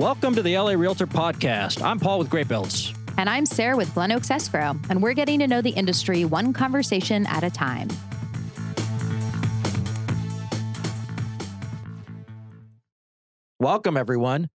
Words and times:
Welcome 0.00 0.34
to 0.36 0.42
the 0.42 0.56
LA 0.56 0.72
Realtor 0.72 1.06
Podcast. 1.06 1.84
I'm 1.84 2.00
Paul 2.00 2.20
with 2.20 2.30
GreatBuildz. 2.30 2.96
And 3.18 3.28
I'm 3.28 3.44
Sara 3.44 3.76
with 3.76 3.92
Glen 3.92 4.12
Oaks 4.12 4.30
Escrow, 4.30 4.74
and 4.88 5.02
we're 5.02 5.12
getting 5.12 5.40
to 5.40 5.46
know 5.46 5.60
the 5.60 5.68
industry 5.68 6.24
one 6.24 6.54
conversation 6.54 7.26
at 7.26 7.44
a 7.44 7.50
time. 7.50 7.86
Welcome, 13.58 13.98
everyone. 13.98 14.48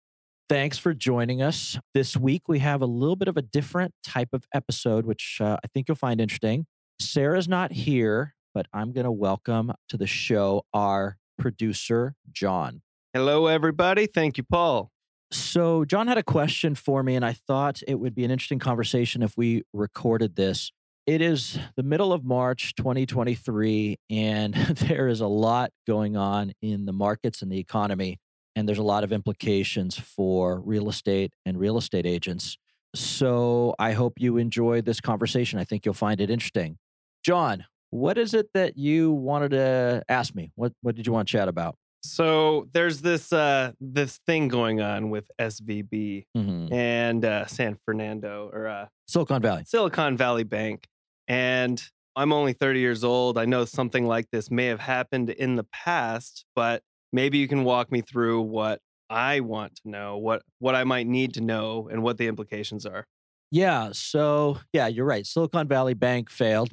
Thanks 0.49 0.79
for 0.79 0.95
joining 0.95 1.43
us. 1.43 1.77
This 1.93 2.17
week, 2.17 2.47
we 2.47 2.57
have 2.57 2.81
a 2.81 2.87
little 2.87 3.15
bit 3.15 3.27
of 3.27 3.37
a 3.37 3.43
different 3.43 3.93
type 4.03 4.29
of 4.33 4.47
episode, 4.51 5.05
which 5.05 5.37
uh, 5.39 5.57
I 5.63 5.67
think 5.67 5.87
you'll 5.87 5.95
find 5.95 6.19
interesting. 6.19 6.65
Sara's 6.99 7.47
not 7.47 7.71
here, 7.71 8.33
but 8.55 8.65
I'm 8.73 8.93
going 8.93 9.05
to 9.05 9.11
welcome 9.11 9.73
to 9.89 9.97
the 9.97 10.07
show 10.07 10.63
our 10.73 11.19
producer, 11.37 12.15
Jon. 12.31 12.81
Hello, 13.13 13.45
everybody. 13.45 14.07
Thank 14.07 14.39
you, 14.39 14.43
Paul. 14.43 14.91
So, 15.35 15.83
Jon 15.83 16.07
had 16.07 16.17
a 16.17 16.23
question 16.23 16.75
for 16.75 17.03
me, 17.03 17.15
and 17.15 17.25
I 17.25 17.33
thought 17.33 17.81
it 17.87 17.95
would 17.95 18.15
be 18.15 18.23
an 18.23 18.31
interesting 18.31 18.57
conversation 18.57 19.21
if 19.21 19.35
we 19.35 19.63
recorded 19.73 20.35
this. 20.35 20.71
It 21.05 21.21
is 21.21 21.59
the 21.75 21.83
middle 21.83 22.13
of 22.13 22.23
March 22.23 22.73
2023, 22.75 23.97
and 24.09 24.53
there 24.87 25.09
is 25.09 25.19
a 25.19 25.27
lot 25.27 25.71
going 25.85 26.15
on 26.15 26.53
in 26.61 26.85
the 26.85 26.93
markets 26.93 27.41
and 27.41 27.51
the 27.51 27.59
economy. 27.59 28.17
And 28.55 28.67
there's 28.67 28.77
a 28.79 28.83
lot 28.83 29.03
of 29.03 29.11
implications 29.11 29.99
for 29.99 30.61
real 30.61 30.87
estate 30.87 31.33
and 31.45 31.59
real 31.59 31.77
estate 31.77 32.05
agents. 32.05 32.57
So, 32.95 33.75
I 33.77 33.91
hope 33.91 34.13
you 34.17 34.37
enjoy 34.37 34.81
this 34.81 35.01
conversation. 35.01 35.59
I 35.59 35.65
think 35.65 35.85
you'll 35.85 35.93
find 35.93 36.21
it 36.21 36.29
interesting. 36.29 36.77
Jon, 37.25 37.65
what 37.89 38.17
is 38.17 38.33
it 38.33 38.47
that 38.53 38.77
you 38.77 39.11
wanted 39.11 39.51
to 39.51 40.03
ask 40.07 40.33
me? 40.33 40.51
What, 40.55 40.71
what 40.81 40.95
did 40.95 41.05
you 41.05 41.11
want 41.11 41.27
to 41.27 41.31
chat 41.33 41.49
about? 41.49 41.75
So 42.05 42.67
there's 42.73 43.01
this 43.01 43.33
uh 43.33 43.71
this 43.79 44.19
thing 44.25 44.47
going 44.47 44.81
on 44.81 45.09
with 45.09 45.29
SVB 45.39 46.25
Mhm. 46.37 46.71
and 46.71 47.25
uh, 47.25 47.45
San 47.47 47.77
Fernando 47.85 48.49
or 48.53 48.67
uh, 48.67 48.85
Silicon 49.07 49.41
Valley. 49.41 49.63
Silicon 49.65 50.17
Valley 50.17 50.43
Bank, 50.43 50.87
and 51.27 51.81
I'm 52.15 52.31
only 52.31 52.53
30 52.53 52.79
years 52.79 53.03
old. 53.03 53.37
I 53.37 53.45
know 53.45 53.65
something 53.65 54.05
like 54.07 54.27
this 54.31 54.49
may 54.49 54.67
have 54.67 54.79
happened 54.79 55.29
in 55.29 55.55
the 55.55 55.65
past, 55.65 56.45
but 56.55 56.81
maybe 57.11 57.37
you 57.39 57.47
can 57.47 57.63
walk 57.65 57.91
me 57.91 58.01
through 58.01 58.41
what 58.41 58.79
I 59.09 59.41
want 59.41 59.75
to 59.83 59.89
know, 59.89 60.17
what 60.17 60.41
what 60.59 60.75
I 60.75 60.83
might 60.83 61.07
need 61.07 61.33
to 61.35 61.41
know, 61.41 61.89
and 61.91 62.01
what 62.03 62.17
the 62.17 62.27
implications 62.27 62.85
are. 62.85 63.05
Yeah. 63.51 63.89
So, 63.93 64.59
yeah, 64.73 64.87
you're 64.87 65.05
right. 65.05 65.25
Silicon 65.25 65.67
Valley 65.67 65.93
Bank 65.93 66.29
failed, 66.29 66.71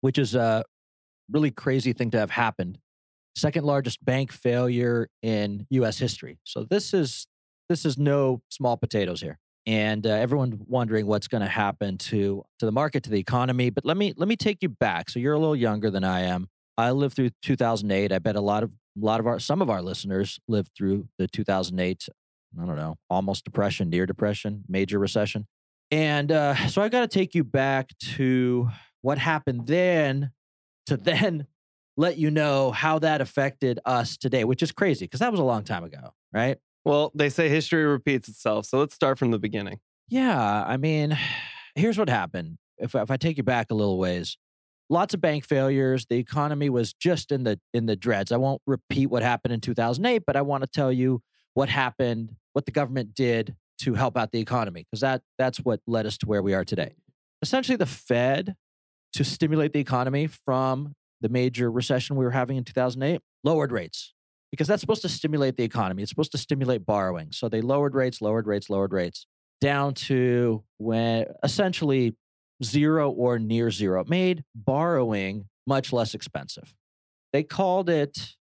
which 0.00 0.18
is 0.18 0.34
a 0.34 0.64
really 1.30 1.50
crazy 1.50 1.92
thing 1.92 2.10
to 2.12 2.18
have 2.18 2.30
happened. 2.30 2.78
Second 3.38 3.64
largest 3.64 4.04
bank 4.04 4.32
failure 4.32 5.08
in 5.22 5.66
U.S. 5.70 5.98
history. 5.98 6.38
So 6.44 6.64
this 6.68 6.92
is 6.92 7.26
this 7.68 7.84
is 7.84 7.98
no 7.98 8.42
small 8.48 8.76
potatoes 8.76 9.20
here, 9.20 9.38
and 9.66 10.06
uh, 10.06 10.10
everyone 10.10 10.60
wondering 10.66 11.06
what's 11.06 11.28
going 11.28 11.42
to 11.42 11.48
happen 11.48 11.98
to 11.98 12.44
to 12.58 12.66
the 12.66 12.72
market, 12.72 13.04
to 13.04 13.10
the 13.10 13.20
economy. 13.20 13.70
But 13.70 13.84
let 13.84 13.96
me 13.96 14.12
let 14.16 14.28
me 14.28 14.36
take 14.36 14.58
you 14.60 14.68
back. 14.68 15.08
So 15.08 15.20
you're 15.20 15.34
a 15.34 15.38
little 15.38 15.56
younger 15.56 15.90
than 15.90 16.02
I 16.02 16.22
am. 16.22 16.48
I 16.76 16.90
lived 16.90 17.16
through 17.16 17.30
2008. 17.42 18.12
I 18.12 18.18
bet 18.18 18.36
a 18.36 18.40
lot 18.40 18.62
of 18.62 18.70
a 18.70 19.04
lot 19.04 19.20
of 19.20 19.26
our 19.26 19.38
some 19.38 19.62
of 19.62 19.70
our 19.70 19.82
listeners 19.82 20.38
lived 20.48 20.70
through 20.76 21.06
the 21.18 21.28
2008. 21.28 22.08
I 22.60 22.66
don't 22.66 22.76
know, 22.76 22.96
almost 23.10 23.44
depression, 23.44 23.90
near 23.90 24.06
depression, 24.06 24.64
major 24.68 24.98
recession. 24.98 25.46
And 25.90 26.32
uh, 26.32 26.68
so 26.68 26.82
I've 26.82 26.90
got 26.90 27.00
to 27.00 27.08
take 27.08 27.34
you 27.34 27.44
back 27.44 27.90
to 28.16 28.68
what 29.02 29.18
happened 29.18 29.66
then 29.66 30.30
to 30.86 30.96
then 30.96 31.46
let 31.98 32.16
you 32.16 32.30
know 32.30 32.70
how 32.70 33.00
that 33.00 33.20
affected 33.20 33.80
us 33.84 34.16
today, 34.16 34.44
which 34.44 34.62
is 34.62 34.70
crazy 34.72 35.04
because 35.04 35.20
that 35.20 35.32
was 35.32 35.40
a 35.40 35.44
long 35.44 35.64
time 35.64 35.82
ago, 35.82 36.14
right? 36.32 36.56
Well, 36.84 37.10
they 37.14 37.28
say 37.28 37.48
history 37.48 37.84
repeats 37.84 38.28
itself, 38.28 38.64
so 38.66 38.78
let's 38.78 38.94
start 38.94 39.18
from 39.18 39.32
the 39.32 39.38
beginning. 39.38 39.80
Yeah. 40.08 40.64
I 40.64 40.76
mean, 40.76 41.18
here's 41.74 41.98
what 41.98 42.08
happened. 42.08 42.56
If, 42.78 42.94
if 42.94 43.10
I 43.10 43.16
take 43.16 43.36
you 43.36 43.42
back 43.42 43.66
a 43.70 43.74
little 43.74 43.98
ways, 43.98 44.38
lots 44.88 45.12
of 45.12 45.20
bank 45.20 45.44
failures. 45.44 46.06
The 46.08 46.16
economy 46.16 46.70
was 46.70 46.92
just 46.92 47.32
in 47.32 47.42
the 47.42 47.60
in 47.74 47.86
the 47.86 47.96
dreads. 47.96 48.30
I 48.30 48.36
won't 48.36 48.62
repeat 48.66 49.06
what 49.06 49.24
happened 49.24 49.52
in 49.52 49.60
2008, 49.60 50.22
but 50.24 50.36
I 50.36 50.42
want 50.42 50.62
to 50.62 50.68
tell 50.68 50.92
you 50.92 51.20
what 51.54 51.68
happened, 51.68 52.36
what 52.52 52.64
the 52.66 52.72
government 52.72 53.14
did 53.14 53.56
to 53.80 53.94
help 53.94 54.16
out 54.16 54.30
the 54.30 54.40
economy, 54.40 54.86
because 54.88 55.00
that 55.00 55.22
that's 55.38 55.58
what 55.58 55.80
led 55.88 56.06
us 56.06 56.16
to 56.18 56.26
where 56.26 56.42
we 56.42 56.54
are 56.54 56.64
today. 56.64 56.94
Essentially, 57.42 57.76
the 57.76 57.86
Fed 57.86 58.54
to 59.14 59.24
stimulate 59.24 59.72
the 59.72 59.80
economy 59.80 60.28
from 60.28 60.94
the 61.20 61.28
major 61.28 61.70
recession 61.70 62.16
we 62.16 62.24
were 62.24 62.30
having 62.30 62.56
in 62.56 62.64
2008 62.64 63.20
lowered 63.44 63.72
rates 63.72 64.14
because 64.50 64.66
that's 64.66 64.80
supposed 64.80 65.02
to 65.02 65.08
stimulate 65.08 65.56
the 65.56 65.64
economy. 65.64 66.02
It's 66.02 66.10
supposed 66.10 66.32
to 66.32 66.38
stimulate 66.38 66.86
borrowing. 66.86 67.32
So 67.32 67.48
they 67.48 67.60
lowered 67.60 67.94
rates, 67.94 68.20
lowered 68.20 68.46
rates, 68.46 68.70
lowered 68.70 68.92
rates 68.92 69.26
down 69.60 69.94
to 69.94 70.64
when 70.78 71.26
essentially 71.42 72.16
zero 72.62 73.10
or 73.10 73.38
near 73.38 73.70
zero. 73.70 74.00
It 74.00 74.08
made 74.08 74.44
borrowing 74.54 75.48
much 75.66 75.92
less 75.92 76.14
expensive. 76.14 76.74
They 77.32 77.42
called 77.42 77.90
it 77.90 78.34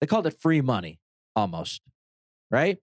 they 0.00 0.06
called 0.06 0.26
it 0.26 0.40
free 0.40 0.60
money 0.60 0.98
almost, 1.36 1.80
right? 2.50 2.78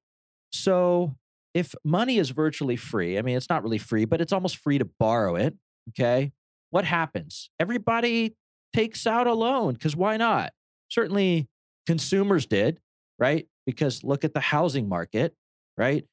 So 0.53 1.15
if 1.53 1.75
money 1.83 2.17
is 2.17 2.29
virtually 2.29 2.77
free, 2.77 3.17
I 3.17 3.21
mean 3.21 3.35
it's 3.35 3.49
not 3.49 3.61
really 3.61 3.77
free, 3.77 4.05
but 4.05 4.21
it's 4.21 4.31
almost 4.31 4.57
free 4.57 4.77
to 4.77 4.85
borrow 4.99 5.35
it, 5.35 5.55
okay? 5.89 6.31
What 6.69 6.85
happens? 6.85 7.49
Everybody 7.59 8.35
takes 8.73 9.07
out 9.07 9.27
a 9.27 9.33
loan 9.33 9.75
cuz 9.75 9.95
why 9.95 10.17
not? 10.17 10.51
Certainly 10.89 11.47
consumers 11.85 12.45
did, 12.45 12.79
right? 13.17 13.47
Because 13.65 14.03
look 14.03 14.23
at 14.23 14.33
the 14.33 14.39
housing 14.39 14.87
market, 14.89 15.35
right? 15.77 16.05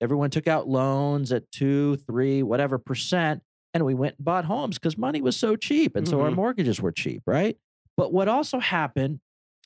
Everyone 0.00 0.30
took 0.30 0.46
out 0.48 0.68
loans 0.68 1.30
at 1.32 1.50
two, 1.52 1.96
three, 1.96 2.42
whatever 2.42 2.78
percent, 2.78 3.42
and 3.74 3.84
we 3.84 3.94
went 3.94 4.16
and 4.18 4.24
bought 4.24 4.44
homes 4.46 4.78
because 4.78 4.96
money 4.96 5.20
was 5.20 5.36
so 5.36 5.56
cheap. 5.56 5.94
And 5.94 6.08
so 6.08 6.20
our 6.20 6.30
Mhm. 6.30 6.36
mortgages 6.36 6.80
were 6.80 6.92
cheap, 6.92 7.22
right? 7.26 7.56
But 7.96 8.12
what 8.12 8.28
also 8.28 8.58
happened 8.60 9.20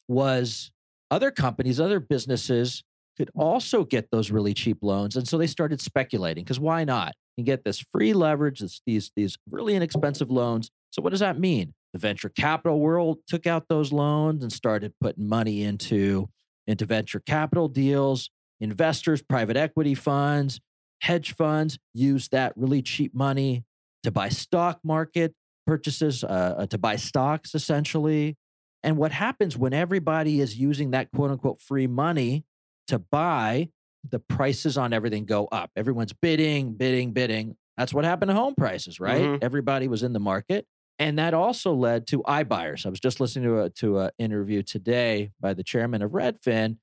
was 0.09 0.73
other 1.11 1.31
companies, 1.31 1.79
other 1.81 2.01
businesses 2.01 2.83
could 3.17 3.31
also 3.35 3.85
get 3.85 4.11
those 4.11 4.31
really 4.33 4.53
cheap 4.55 4.79
loans. 4.83 5.17
And 5.17 5.27
so 5.29 5.39
they 5.39 5.47
started 5.47 5.81
speculating 5.81 6.43
because 6.45 6.59
why 6.59 6.85
not? 6.85 7.15
You 7.37 7.45
get 7.45 7.65
this 7.65 7.79
free 7.93 8.13
leverage, 8.13 8.59
this, 8.61 8.81
these, 8.87 9.13
these 9.15 9.37
really 9.51 9.77
inexpensive 9.77 10.31
loans. 10.31 10.71
So 10.91 11.01
what 11.01 11.11
does 11.11 11.21
that 11.21 11.39
mean? 11.39 11.75
The 11.95 11.99
venture 12.01 12.29
capital 12.29 12.81
world 12.81 13.19
took 13.29 13.47
out 13.47 13.69
those 13.69 13.93
loans 13.93 14.43
and 14.43 14.53
started 14.53 14.93
putting 15.01 15.29
money 15.29 15.63
into, 15.63 16.29
into 16.67 16.85
venture 16.87 17.21
capital 17.21 17.69
deals. 17.69 18.31
Investors, 18.61 19.23
private 19.23 19.57
equity 19.57 19.95
funds, 19.95 20.61
hedge 21.03 21.37
funds 21.37 21.79
use 21.93 22.29
that 22.31 22.53
really 22.57 22.83
cheap 22.83 23.15
money 23.15 23.65
to 24.03 24.11
buy 24.11 24.29
stock 24.29 24.81
market 24.83 25.35
purchases, 25.69 26.25
uh, 26.25 26.27
uh, 26.59 26.67
to 26.67 26.79
buy 26.79 26.97
stocks 26.97 27.55
essentially. 27.55 28.37
And 28.83 28.97
what 28.97 29.13
happens 29.13 29.57
when 29.57 29.73
everybody 29.73 30.41
is 30.41 30.59
using 30.59 30.91
that 30.91 31.13
quote 31.15 31.31
unquote 31.31 31.61
free 31.61 31.87
money 31.87 32.45
to 32.89 32.99
buy, 32.99 33.69
the 34.11 34.19
prices 34.19 34.77
on 34.77 34.93
everything 34.93 35.27
go 35.27 35.47
up. 35.47 35.71
Everyone's 35.77 36.13
bidding, 36.13 36.73
bidding, 36.75 37.13
bidding. 37.13 37.57
That's 37.79 37.95
what 37.95 38.05
happened 38.05 38.31
to 38.31 38.35
home 38.35 38.55
prices, 38.57 38.99
right? 38.99 39.23
Mhm. 39.23 39.39
Everybody 39.43 39.87
was 39.87 40.03
in 40.03 40.13
the 40.13 40.21
market. 40.21 40.67
And 40.99 41.19
that 41.19 41.35
also 41.35 41.75
led 41.75 42.07
to 42.09 42.23
iBuyers. 42.23 42.87
I 42.87 42.89
was 42.89 43.01
just 43.01 43.21
listening 43.21 43.49
to 43.49 43.63
a 43.63 43.71
to 43.71 43.99
an 43.99 44.11
interview 44.19 44.63
today 44.63 45.33
by 45.41 45.53
the 45.55 45.65
chairman 45.65 46.03
of 46.03 46.13
Redfin, 46.13 46.77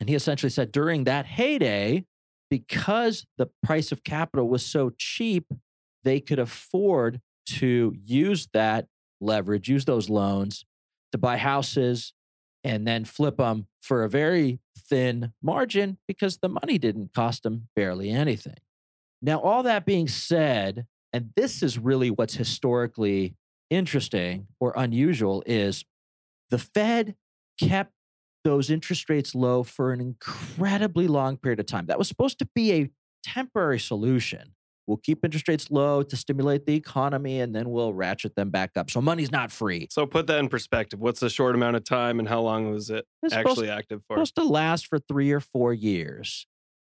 and 0.00 0.08
he 0.08 0.14
essentially 0.14 0.50
said 0.50 0.72
during 0.72 1.04
that 1.04 1.26
heyday, 1.26 2.04
because 2.50 3.26
the 3.36 3.50
price 3.62 3.92
of 3.92 4.04
capital 4.04 4.48
was 4.48 4.64
so 4.64 4.92
cheap, 4.98 5.46
they 6.04 6.20
could 6.20 6.38
afford 6.38 7.20
to 7.46 7.94
use 8.02 8.48
that 8.52 8.86
leverage, 9.20 9.68
use 9.68 9.84
those 9.84 10.08
loans 10.08 10.64
to 11.12 11.18
buy 11.18 11.36
houses 11.36 12.12
and 12.62 12.86
then 12.86 13.04
flip 13.04 13.36
them 13.36 13.66
for 13.80 14.04
a 14.04 14.08
very 14.08 14.58
thin 14.76 15.32
margin 15.42 15.98
because 16.08 16.38
the 16.38 16.48
money 16.48 16.78
didn't 16.78 17.12
cost 17.14 17.42
them 17.42 17.68
barely 17.76 18.10
anything. 18.10 18.56
Now, 19.20 19.40
all 19.40 19.62
that 19.62 19.86
being 19.86 20.08
said, 20.08 20.86
and 21.14 21.30
this 21.36 21.62
is 21.62 21.78
really 21.78 22.10
what's 22.10 22.34
historically 22.34 23.36
interesting 23.70 24.48
or 24.58 24.72
unusual, 24.76 25.44
is 25.46 25.84
the 26.50 26.58
Fed 26.58 27.14
kept 27.58 27.92
those 28.42 28.68
interest 28.68 29.08
rates 29.08 29.32
low 29.34 29.62
for 29.62 29.92
an 29.92 30.00
incredibly 30.00 31.06
long 31.06 31.36
period 31.36 31.60
of 31.60 31.66
time. 31.66 31.86
That 31.86 31.98
was 31.98 32.08
supposed 32.08 32.40
to 32.40 32.48
be 32.52 32.72
a 32.72 32.90
temporary 33.22 33.78
solution. 33.78 34.54
We'll 34.88 34.98
keep 34.98 35.24
interest 35.24 35.48
rates 35.48 35.70
low 35.70 36.02
to 36.02 36.16
stimulate 36.16 36.66
the 36.66 36.74
economy 36.74 37.40
and 37.40 37.54
then 37.54 37.70
we'll 37.70 37.94
ratchet 37.94 38.34
them 38.34 38.50
back 38.50 38.72
up. 38.76 38.90
So 38.90 39.00
money's 39.00 39.30
not 39.30 39.50
free. 39.50 39.86
So 39.90 40.04
put 40.06 40.26
that 40.26 40.40
in 40.40 40.48
perspective. 40.48 41.00
What's 41.00 41.20
the 41.20 41.30
short 41.30 41.54
amount 41.54 41.76
of 41.76 41.84
time 41.84 42.18
and 42.18 42.28
how 42.28 42.40
long 42.42 42.70
was 42.70 42.90
it 42.90 43.06
It's 43.22 43.32
actually 43.32 43.70
active 43.70 44.02
for? 44.08 44.16
supposed 44.16 44.34
to 44.34 44.44
last 44.44 44.88
for 44.88 44.98
three 44.98 45.30
or 45.30 45.40
four 45.40 45.72
years. 45.72 46.46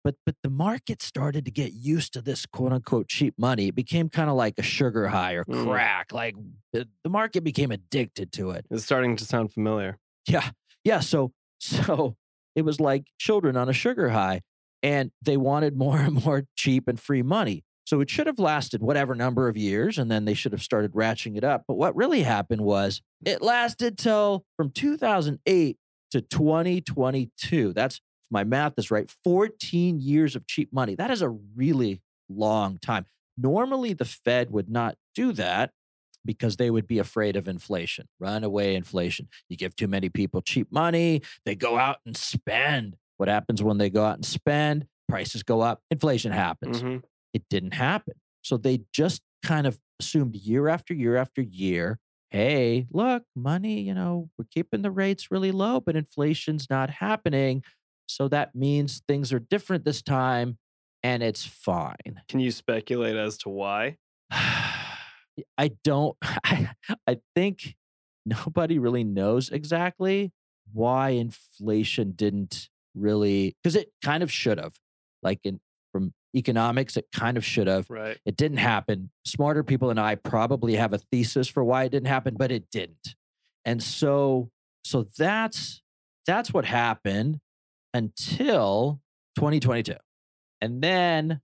But 0.05 0.17
but 0.27 0.35
the 0.43 0.51
market 0.51 1.01
started 1.03 1.45
to 1.45 1.51
get 1.51 1.73
used 1.73 2.13
to 2.15 2.21
this 2.23 2.45
quote 2.47 2.73
unquote 2.73 3.09
cheap 3.09 3.35
money. 3.39 3.69
It 3.69 3.75
became 3.75 4.09
kind 4.09 4.29
of 4.29 4.37
like 4.37 4.55
a 4.59 4.63
sugar 4.63 5.09
high 5.09 5.35
or 5.35 5.45
Mm. 5.45 5.65
crack. 5.71 6.13
Like 6.13 6.35
the, 6.73 6.89
the 7.05 7.11
market 7.11 7.45
became 7.45 7.71
addicted 7.71 8.33
to 8.33 8.51
it. 8.51 8.67
It's 8.71 8.85
starting 8.85 9.17
to 9.17 9.25
sound 9.25 9.53
familiar. 9.53 9.99
Yeah. 10.27 10.51
Yeah. 10.85 11.01
So 11.01 11.33
so 11.61 12.17
it 12.57 12.63
was 12.63 12.81
like 12.81 13.05
children 13.19 13.57
on 13.57 13.69
a 13.69 13.73
sugar 13.73 14.09
high. 14.11 14.41
and 14.83 15.13
they 15.23 15.37
wanted 15.37 15.77
more 15.77 15.99
and 16.01 16.25
more 16.25 16.45
cheap 16.57 16.89
and 16.89 16.99
free 16.99 17.23
money. 17.23 17.63
So 17.85 18.01
it 18.01 18.11
should 18.11 18.27
have 18.27 18.39
lasted 18.39 18.81
whatever 18.83 19.15
number 19.15 19.49
of 19.49 19.57
years, 19.57 19.99
and 19.99 20.11
then 20.11 20.25
they 20.25 20.35
should 20.35 20.53
have 20.53 20.63
started 20.63 20.93
ratcheting 20.93 21.37
it 21.37 21.45
up. 21.45 21.63
But 21.69 21.77
what 21.77 21.95
really 21.97 22.23
happened 22.23 22.61
was 22.63 23.01
it 23.25 23.43
lasted 23.43 23.99
till 23.99 24.45
from 24.57 24.71
2008 24.71 25.77
to 26.13 26.21
2022. 26.21 27.73
That's 27.73 28.01
my 28.33 28.45
math 28.45 28.73
is 28.79 28.91
right. 28.91 29.13
14 29.23 30.01
years 30.01 30.35
of 30.35 30.47
cheap 30.47 30.73
money. 30.73 30.95
That 30.95 31.11
is 31.11 31.23
a 31.23 31.29
really 31.29 32.01
long 32.29 32.79
time. 32.79 33.05
Normally, 33.37 33.93
the 33.93 34.05
Fed 34.05 34.51
would 34.51 34.69
not 34.69 34.97
do 35.15 35.33
that 35.33 35.73
because 36.25 36.57
they 36.57 36.71
would 36.71 36.87
be 36.87 36.99
afraid 36.99 37.37
of 37.37 37.49
inflation, 37.49 38.09
runaway 38.19 38.75
inflation. 38.75 39.29
You 39.49 39.57
give 39.57 39.77
too 39.77 39.89
many 39.89 40.09
people 40.09 40.41
cheap 40.41 40.71
money, 40.73 41.23
they 41.45 41.55
go 41.55 41.79
out 41.79 41.99
and 42.07 42.17
spend. 42.17 42.97
What 43.17 43.29
happens 43.29 43.63
when 43.63 43.79
they 43.79 43.91
go 43.91 44.05
out 44.05 44.17
and 44.17 44.25
spend? 44.25 44.87
Prices 45.09 45.43
go 45.43 45.61
up, 45.61 45.83
inflation 45.91 46.33
happens. 46.33 46.83
Mhm. 46.83 47.03
It 47.35 47.45
didn't 47.51 47.75
happen. 47.75 48.15
So 48.43 48.57
they 48.57 48.85
just 48.93 49.23
kind 49.43 49.67
of 49.67 49.79
assumed 50.01 50.37
year 50.37 50.69
after 50.69 50.95
year 50.95 51.17
after 51.17 51.43
year 51.43 51.99
hey, 52.33 52.87
look, 52.91 53.25
money, 53.37 53.83
you 53.83 53.93
know, 53.93 54.31
we're 54.39 54.47
keeping 54.51 54.81
the 54.81 54.91
rates 54.91 55.31
really 55.31 55.53
low, 55.53 55.81
but 55.81 55.95
inflation's 55.97 56.71
not 56.71 56.89
happening. 56.89 57.63
So 58.07 58.29
that 58.29 58.55
means 58.55 59.03
things 59.07 59.33
are 59.33 59.39
different 59.39 59.85
this 59.85 60.03
time 60.03 60.59
and 61.03 61.23
it's 61.23 61.45
fine. 61.45 62.21
Can 62.29 62.41
you 62.41 62.51
speculate 62.51 63.17
as 63.17 63.39
to 63.39 63.49
why? 63.49 63.97
I 64.31 65.73
don't, 65.85 66.17
I, 66.23 66.71
I 67.07 67.19
think 67.35 67.75
nobody 68.25 68.79
really 68.79 69.05
knows 69.05 69.51
exactly 69.51 70.33
why 70.73 71.11
inflation 71.11 72.13
didn't 72.13 72.69
really, 72.95 73.57
because 73.63 73.77
it 73.77 73.91
kind 74.03 74.23
of 74.23 74.31
should 74.31 74.59
have. 74.59 74.75
Like 75.23 75.41
in 75.45 75.61
from 75.93 76.13
economics, 76.35 76.97
it 76.97 77.07
kind 77.13 77.37
of 77.37 77.45
should 77.45 77.67
have. 77.67 77.89
Right. 77.89 78.19
It 78.25 78.37
didn't 78.37 78.59
happen. 78.59 79.11
Smarter 79.25 79.63
people 79.63 79.89
than 79.89 79.99
I 79.99 80.17
probably 80.17 80.75
have 80.77 80.93
a 80.93 80.99
thesis 80.99 81.49
for 81.49 81.63
why 81.63 81.85
it 81.85 81.91
didn't 81.91 82.09
happen, 82.09 82.35
but 82.37 82.51
it 82.51 82.65
didn't. 82.73 83.15
And 83.65 83.83
so, 83.83 84.51
so 84.85 85.07
that's 85.17 85.83
that's 86.27 86.53
what 86.53 86.65
happened 86.65 87.41
until 87.95 89.01
2022. 89.37 89.95
And 90.61 90.83
then, 90.83 91.41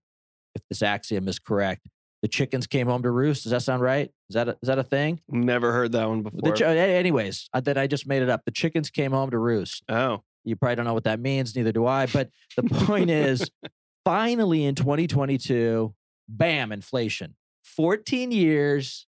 if 0.54 0.62
this 0.68 0.82
axiom 0.82 1.28
is 1.28 1.38
correct, 1.38 1.86
the 2.22 2.28
chickens 2.28 2.66
came 2.66 2.86
home 2.88 3.02
to 3.02 3.10
roost. 3.10 3.44
Does 3.44 3.52
that 3.52 3.62
sound 3.62 3.82
right? 3.82 4.10
Is 4.28 4.34
that 4.34 4.48
a, 4.48 4.52
is 4.62 4.66
that 4.66 4.78
a 4.78 4.82
thing? 4.84 5.20
Never 5.28 5.72
heard 5.72 5.92
that 5.92 6.08
one 6.08 6.22
before. 6.22 6.52
chi- 6.54 6.76
anyways, 6.76 7.48
I, 7.52 7.60
that 7.60 7.78
I 7.78 7.86
just 7.86 8.06
made 8.06 8.22
it 8.22 8.28
up. 8.28 8.42
The 8.44 8.50
chickens 8.50 8.90
came 8.90 9.12
home 9.12 9.30
to 9.30 9.38
roost. 9.38 9.82
oh, 9.88 10.22
You 10.44 10.56
probably 10.56 10.76
don't 10.76 10.84
know 10.84 10.94
what 10.94 11.04
that 11.04 11.20
means, 11.20 11.54
neither 11.54 11.72
do 11.72 11.86
I. 11.86 12.06
But 12.06 12.30
the 12.56 12.62
point 12.64 13.10
is, 13.10 13.48
finally 14.04 14.64
in 14.64 14.74
2022, 14.74 15.94
bam, 16.28 16.72
inflation. 16.72 17.36
14 17.64 18.32
years, 18.32 19.06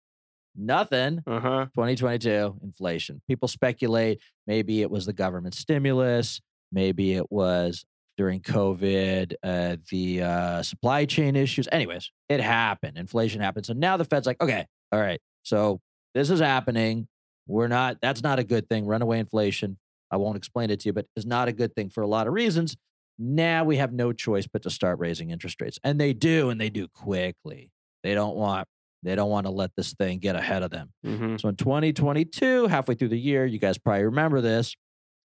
nothing. 0.57 1.23
uh 1.27 1.41
huh. 1.41 1.65
2022, 1.75 2.59
inflation. 2.63 3.23
People 3.29 3.49
speculate 3.49 4.21
maybe 4.47 4.83
it 4.83 4.91
was 4.91 5.07
the 5.07 5.13
government 5.13 5.55
stimulus, 5.55 6.41
maybe 6.73 7.15
it 7.15 7.31
was 7.31 7.85
during 8.17 8.41
COVID, 8.41 9.35
uh, 9.43 9.77
the 9.91 10.23
uh, 10.23 10.63
supply 10.63 11.05
chain 11.07 11.37
issues. 11.37 11.69
Anyways, 11.73 12.11
it 12.29 12.41
happened. 12.41 12.99
Inflation 12.99 13.41
happened. 13.41 13.67
So 13.67 13.73
now 13.73 13.97
the 13.97 14.05
Fed's 14.05 14.27
like, 14.27 14.41
okay, 14.43 14.67
all 14.93 15.01
right. 15.01 15.21
So 15.43 15.81
this 16.15 16.29
is 16.29 16.41
happening. 16.41 17.09
We're 17.47 17.69
not, 17.69 17.97
that's 18.03 18.23
not 18.23 18.39
a 18.39 18.45
good 18.45 18.69
thing. 18.69 18.85
Runaway 18.87 19.19
inflation. 19.21 19.79
I 20.11 20.17
won't 20.19 20.37
explain 20.37 20.71
it 20.71 20.81
to 20.81 20.89
you, 20.89 20.93
but 20.93 21.07
it's 21.17 21.25
not 21.27 21.49
a 21.49 21.53
good 21.53 21.75
thing 21.75 21.89
for 21.89 22.03
a 22.03 22.07
lot 22.07 22.27
of 22.27 22.33
reasons. 22.35 22.77
Now 23.19 23.65
we 23.65 23.77
have 23.77 23.93
no 23.93 24.13
choice 24.13 24.47
but 24.47 24.63
to 24.63 24.71
start 24.71 24.99
raising 24.99 25.31
interest 25.31 25.61
rates. 25.61 25.79
And 25.85 26.01
they 26.01 26.13
do, 26.13 26.51
and 26.51 26.61
they 26.61 26.71
do 26.71 26.89
quickly. 26.89 27.71
They 28.03 28.15
don't 28.15 28.37
want, 28.37 28.67
they 29.03 29.15
don't 29.15 29.31
want 29.31 29.47
to 29.47 29.51
let 29.53 29.71
this 29.77 29.95
thing 29.95 30.19
get 30.19 30.37
ahead 30.37 30.63
of 30.63 30.71
them. 30.71 30.93
hmm 31.05 31.37
So 31.37 31.49
in 31.49 31.57
2022, 31.57 32.67
halfway 32.67 32.95
through 32.95 33.09
the 33.09 33.19
year, 33.19 33.47
you 33.47 33.59
guys 33.59 33.79
probably 33.79 34.05
remember 34.05 34.41
this, 34.41 34.75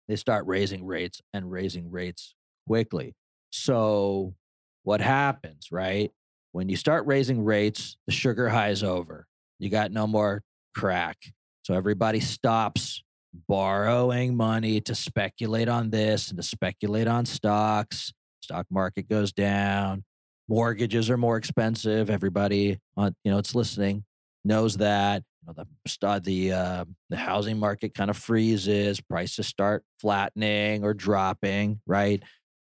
they 0.08 0.16
start 0.16 0.46
raising 0.46 0.86
rates 0.86 1.22
and 1.34 1.52
raising 1.52 1.90
rates 1.90 2.36
quickly. 2.68 3.16
So 3.52 4.36
what 4.84 5.02
happens, 5.02 5.70
right? 5.72 6.12
When 6.52 6.70
you 6.70 6.78
start 6.78 7.06
raising 7.06 7.44
rates, 7.44 7.98
the 8.06 8.14
sugar 8.14 8.50
high 8.50 8.70
is 8.70 8.84
over. 8.84 9.28
You 9.60 9.70
got 9.70 9.92
no 9.92 10.08
more 10.08 10.42
crack. 10.76 11.18
So 11.64 11.74
everybody 11.74 12.20
stops 12.20 13.04
borrowing 13.48 14.36
money 14.36 14.80
to 14.82 14.96
speculate 14.96 15.68
on 15.68 15.90
this 15.90 16.30
and 16.30 16.38
to 16.38 16.44
speculate 16.44 17.08
on 17.08 17.26
stocks. 17.26 18.14
Stock 18.42 18.68
market 18.70 19.10
goes 19.10 19.34
down. 19.34 20.04
Mortgages 20.48 21.10
are 21.10 21.18
more 21.18 21.38
expensive. 21.38 22.10
Everybody 22.10 22.80
on, 22.96 23.16
you 23.24 23.32
know, 23.32 23.40
it's 23.40 23.56
listening 23.56 24.04
knows 24.44 24.78
that 24.78 25.24
know, 25.46 25.54
the 25.54 26.20
the 26.20 26.52
uh, 26.52 26.86
the 27.10 27.18
housing 27.18 27.58
market 27.60 27.94
kind 27.94 28.10
of 28.10 28.18
freezes, 28.18 29.02
prices 29.02 29.48
start 29.48 29.84
flattening 30.00 30.84
or 30.84 30.94
dropping. 30.94 31.82
Right? 31.86 32.22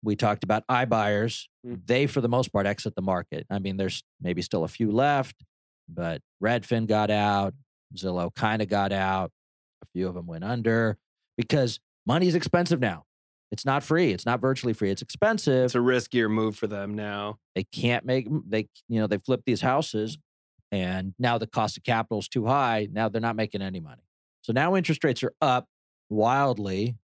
We 0.02 0.16
talked 0.16 0.42
about 0.44 0.66
iBuyers. 0.69 1.44
Mm. 1.66 1.86
They, 1.86 2.06
for 2.06 2.20
the 2.20 2.28
most 2.28 2.52
part, 2.52 2.66
exit 2.66 2.94
the 2.94 3.02
market. 3.02 3.46
I 3.50 3.58
mean, 3.58 3.76
there's 3.76 4.02
maybe 4.20 4.42
still 4.42 4.64
a 4.64 4.69
few 4.69 4.90
left, 4.90 5.36
but 5.88 6.20
Redfin 6.42 6.86
got 6.86 7.10
out, 7.10 7.54
Zillow 7.96 8.34
kind 8.34 8.62
of 8.62 8.69
got 8.69 8.92
out. 8.92 9.30
A 9.82 9.86
few 9.92 10.08
of 10.08 10.14
them 10.14 10.26
went 10.26 10.44
under 10.44 10.96
because 11.36 11.78
money 12.06 12.26
is 12.26 12.34
expensive 12.34 12.80
now. 12.80 13.04
It's 13.50 13.66
not 13.66 13.82
free. 13.82 14.12
It's 14.12 14.24
not 14.24 14.40
virtually 14.40 14.72
free. 14.72 14.90
It's 14.90 15.02
expensive 15.02 15.66
It's 15.66 15.74
a 15.74 15.78
riskier 15.78 16.30
move 16.30 16.56
for 16.56 16.66
them 16.66 16.94
now. 16.94 17.36
they 17.54 17.64
can't 17.64 18.04
make 18.04 18.26
they 18.48 18.69
you 18.88 18.98
know 18.98 19.06
they 19.06 19.19
flip 19.19 19.42
these 19.44 19.60
houses 19.60 20.16
and 20.72 21.14
now 21.19 21.38
the 21.38 21.46
cost 21.46 21.76
of 21.76 21.84
capital 21.84 22.19
is 22.19 22.26
too 22.28 22.46
high 22.46 22.88
now 22.90 23.08
they're 23.08 23.20
not 23.20 23.36
making 23.36 23.62
any 23.62 23.78
money. 23.78 24.02
So 24.42 24.52
now 24.52 24.74
interest 24.74 25.04
rates 25.04 25.22
are 25.22 25.34
up 25.40 25.69
wildly 26.10 26.96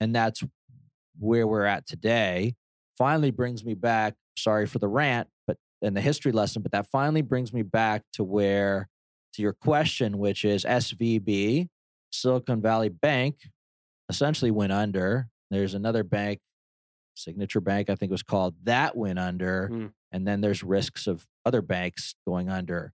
and 0.00 0.14
that's 0.14 0.42
where 1.18 1.46
we're 1.46 1.64
at 1.66 1.86
today. 1.86 2.54
Finally 2.98 3.30
brings 3.30 3.64
me 3.64 3.74
back 3.74 4.14
sorry 4.36 4.66
for 4.66 4.78
the 4.78 4.88
rant 4.88 5.28
but 5.46 5.56
and 5.82 5.96
the 5.96 6.00
history 6.00 6.32
lesson 6.32 6.62
but 6.62 6.72
that 6.72 6.86
finally 6.86 7.22
brings 7.22 7.52
me 7.52 7.62
back 7.62 8.02
to 8.14 8.24
where 8.24 8.88
to 9.34 9.42
your 9.42 9.52
question 9.52 10.18
which 10.18 10.44
is 10.44 10.64
svb 10.64 11.68
silicon 12.10 12.60
valley 12.60 12.88
bank 12.88 13.36
essentially 14.08 14.50
went 14.50 14.72
under. 14.72 15.28
There's 15.50 15.74
another 15.74 16.02
bank 16.04 16.40
signature 17.14 17.60
bank 17.60 17.90
i 17.90 17.94
think 17.94 18.10
it 18.10 18.12
was 18.12 18.22
called 18.22 18.54
that 18.64 18.96
went 18.96 19.18
under 19.18 19.68
Hmm. 19.68 19.86
and 20.12 20.26
then 20.26 20.40
there's 20.40 20.62
risks 20.62 21.06
of 21.06 21.26
other 21.44 21.60
banks 21.62 22.14
going 22.26 22.48
under 22.48 22.92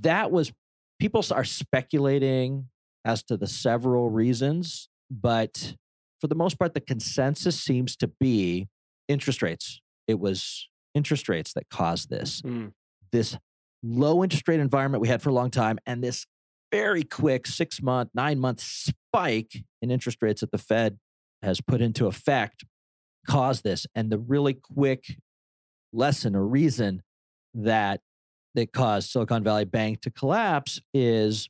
that 0.00 0.30
was 0.30 0.52
people 0.98 1.24
are 1.30 1.44
speculating 1.44 2.68
as 3.04 3.22
to 3.24 3.36
the 3.36 3.46
several 3.46 4.10
reasons 4.10 4.88
but 5.10 5.74
for 6.20 6.26
the 6.26 6.34
most 6.34 6.58
part 6.58 6.74
the 6.74 6.80
consensus 6.80 7.60
seems 7.60 7.96
to 7.96 8.06
be 8.20 8.68
interest 9.08 9.42
rates 9.42 9.80
it 10.06 10.18
was 10.20 10.68
interest 10.94 11.28
rates 11.28 11.52
that 11.54 11.68
caused 11.70 12.10
this 12.10 12.42
Mm. 12.42 12.72
this 13.12 13.36
low 13.82 14.22
interest 14.22 14.46
rate 14.48 14.60
environment 14.60 15.00
we 15.00 15.08
had 15.08 15.22
for 15.22 15.30
a 15.30 15.34
long 15.34 15.50
time 15.50 15.78
and 15.86 16.04
this 16.04 16.26
very 16.72 17.02
quick 17.02 17.46
six 17.48 17.82
month, 17.82 18.10
nine 18.14 18.38
month 18.38 18.60
spike 18.60 19.64
in 19.82 19.90
interest 19.90 20.18
rates 20.20 20.40
that 20.40 20.52
the 20.52 20.58
Fed 20.58 20.98
has 21.42 21.60
put 21.60 21.80
into 21.80 22.06
effect 22.06 22.64
caused 23.26 23.64
this. 23.64 23.86
And 23.94 24.10
the 24.10 24.18
really 24.18 24.54
quick 24.54 25.16
lesson 25.92 26.36
or 26.36 26.46
reason 26.46 27.02
that 27.54 28.00
that 28.54 28.72
caused 28.72 29.10
Silicon 29.10 29.42
Valley 29.44 29.64
Bank 29.64 30.00
to 30.02 30.10
collapse 30.10 30.80
is 30.92 31.48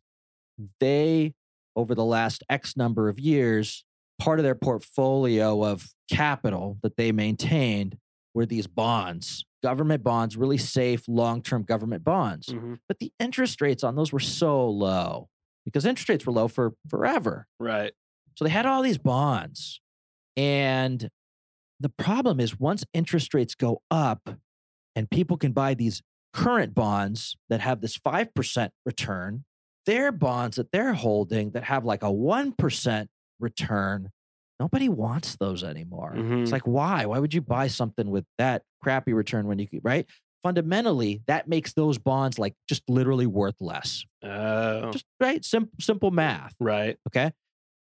they, 0.80 1.34
over 1.76 1.94
the 1.94 2.04
last 2.04 2.42
X 2.48 2.76
number 2.76 3.08
of 3.08 3.18
years, 3.18 3.84
part 4.18 4.38
of 4.38 4.44
their 4.44 4.54
portfolio 4.54 5.64
of 5.64 5.88
capital 6.10 6.78
that 6.82 6.96
they 6.96 7.12
maintained 7.12 7.96
were 8.34 8.46
these 8.46 8.66
bonds, 8.66 9.44
government 9.62 10.02
bonds, 10.02 10.36
really 10.36 10.58
safe 10.58 11.08
long 11.08 11.42
term 11.42 11.62
government 11.62 12.04
bonds. 12.04 12.48
Mhm. 12.48 12.78
But 12.86 12.98
the 12.98 13.12
interest 13.18 13.60
rates 13.60 13.82
on 13.82 13.96
those 13.96 14.12
were 14.12 14.20
so 14.20 14.68
low 14.68 15.28
because 15.64 15.84
interest 15.84 16.08
rates 16.08 16.26
were 16.26 16.32
low 16.32 16.48
for 16.48 16.74
forever. 16.88 17.46
Right. 17.58 17.92
So 18.36 18.44
they 18.44 18.50
had 18.50 18.66
all 18.66 18.82
these 18.82 18.98
bonds. 18.98 19.80
And 20.36 21.10
the 21.80 21.88
problem 21.88 22.40
is 22.40 22.60
once 22.60 22.84
interest 22.92 23.34
rates 23.34 23.54
go 23.54 23.82
up 23.90 24.38
and 24.94 25.10
people 25.10 25.36
can 25.36 25.52
buy 25.52 25.74
these 25.74 26.02
current 26.32 26.74
bonds 26.74 27.36
that 27.48 27.60
have 27.60 27.80
this 27.80 27.98
5% 27.98 28.70
return, 28.86 29.44
their 29.86 30.12
bonds 30.12 30.56
that 30.56 30.70
they're 30.72 30.94
holding 30.94 31.50
that 31.52 31.64
have 31.64 31.84
like 31.84 32.02
a 32.02 32.06
1% 32.06 33.06
return, 33.40 34.10
nobody 34.58 34.88
wants 34.88 35.36
those 35.36 35.64
anymore. 35.64 36.12
Mhm. 36.16 36.42
It's 36.42 36.52
like, 36.52 36.66
why? 36.66 37.06
Why 37.06 37.18
would 37.18 37.32
you 37.34 37.40
buy 37.40 37.66
something 37.68 38.10
with 38.10 38.24
that 38.38 38.62
crappy 38.82 39.12
return 39.12 39.46
when 39.46 39.58
you 39.58 39.66
could, 39.66 39.80
right? 39.82 40.06
Fundamentally, 40.42 41.22
that 41.26 41.48
makes 41.48 41.72
those 41.74 41.98
bonds 41.98 42.38
like 42.38 42.54
just 42.68 42.82
literally 42.88 43.26
worth 43.26 43.56
less. 43.60 44.04
Oh, 44.22 44.90
Just 44.90 45.04
right, 45.20 45.44
Sim- 45.44 45.70
simple 45.80 46.10
math. 46.10 46.54
right. 46.60 46.96
Okay. 47.08 47.32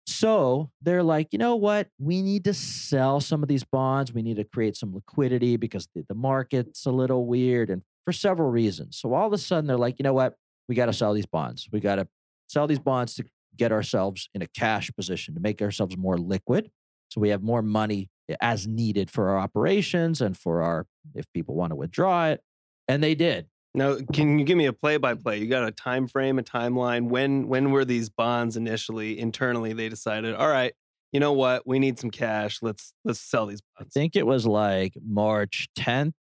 So 0.06 0.70
they're 0.80 1.02
like, 1.02 1.28
you 1.32 1.38
know 1.38 1.56
what? 1.56 1.88
We 1.98 2.22
need 2.22 2.44
to 2.44 2.54
sell 2.54 3.20
some 3.20 3.42
of 3.42 3.48
these 3.48 3.64
bonds. 3.64 4.12
We 4.14 4.22
need 4.22 4.36
to 4.36 4.44
create 4.44 4.74
some 4.76 4.94
liquidity 4.94 5.56
because 5.58 5.86
the, 5.94 6.04
the 6.08 6.14
market's 6.14 6.86
a 6.86 6.90
little 6.90 7.26
weird 7.26 7.68
and 7.68 7.82
for 8.08 8.12
several 8.14 8.50
reasons. 8.50 8.96
So 8.96 9.12
all 9.12 9.26
of 9.26 9.34
a 9.34 9.38
sudden, 9.38 9.66
they're 9.66 9.76
like, 9.76 9.98
you 9.98 10.02
know 10.02 10.14
what? 10.14 10.32
We 10.66 10.74
got 10.74 10.86
to 10.86 10.94
sell 10.94 11.12
these 11.12 11.26
bonds. 11.26 11.68
We 11.70 11.78
got 11.78 11.96
to 11.96 12.08
sell 12.46 12.66
these 12.66 12.78
bonds 12.78 13.14
to 13.16 13.24
get 13.54 13.70
ourselves 13.70 14.30
in 14.32 14.40
a 14.40 14.46
cash 14.46 14.90
position, 14.96 15.34
to 15.34 15.40
make 15.40 15.60
ourselves 15.60 15.94
more 15.94 16.16
liquid. 16.16 16.70
So 17.10 17.20
we 17.20 17.28
have 17.28 17.42
more 17.42 17.60
money 17.60 18.08
as 18.40 18.66
needed 18.66 19.10
for 19.10 19.28
our 19.28 19.38
operations 19.38 20.22
and 20.22 20.38
for 20.38 20.62
our, 20.62 20.86
if 21.14 21.30
people 21.34 21.54
want 21.54 21.72
to 21.72 21.76
withdraw 21.76 22.28
it. 22.28 22.40
And 22.88 23.02
they 23.02 23.14
did. 23.14 23.48
Now, 23.74 23.98
can 24.14 24.38
you 24.38 24.46
give 24.46 24.56
me 24.56 24.64
a 24.64 24.72
play 24.72 24.96
by 24.96 25.12
play? 25.12 25.36
You 25.36 25.46
got 25.46 25.68
a 25.68 25.70
time 25.70 26.08
frame, 26.08 26.38
a 26.38 26.42
timeline. 26.42 27.10
When 27.10 27.46
when 27.46 27.72
were 27.72 27.84
these 27.84 28.08
bonds 28.08 28.56
initially 28.56 29.18
internally 29.18 29.74
they 29.74 29.90
decided, 29.90 30.34
all 30.34 30.48
right, 30.48 30.72
you 31.12 31.20
know 31.20 31.34
what? 31.34 31.66
We 31.66 31.78
need 31.78 31.98
some 31.98 32.10
cash. 32.10 32.60
Let's 32.62 32.94
let's 33.04 33.20
sell 33.20 33.44
these 33.44 33.60
bonds. 33.60 33.94
I 33.94 34.00
think 34.00 34.16
it 34.16 34.26
was 34.26 34.46
like 34.46 34.94
March 35.06 35.68
10th 35.78 36.14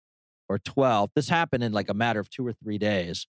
or 0.49 0.59
12. 0.59 1.11
This 1.15 1.29
happened 1.29 1.65
in 1.65 1.73
like 1.73 1.89
a 1.89 1.95
matter 1.95 2.21
of 2.21 2.31
two 2.31 2.47
or 2.47 2.53
three 2.53 2.79
days. 2.79 3.27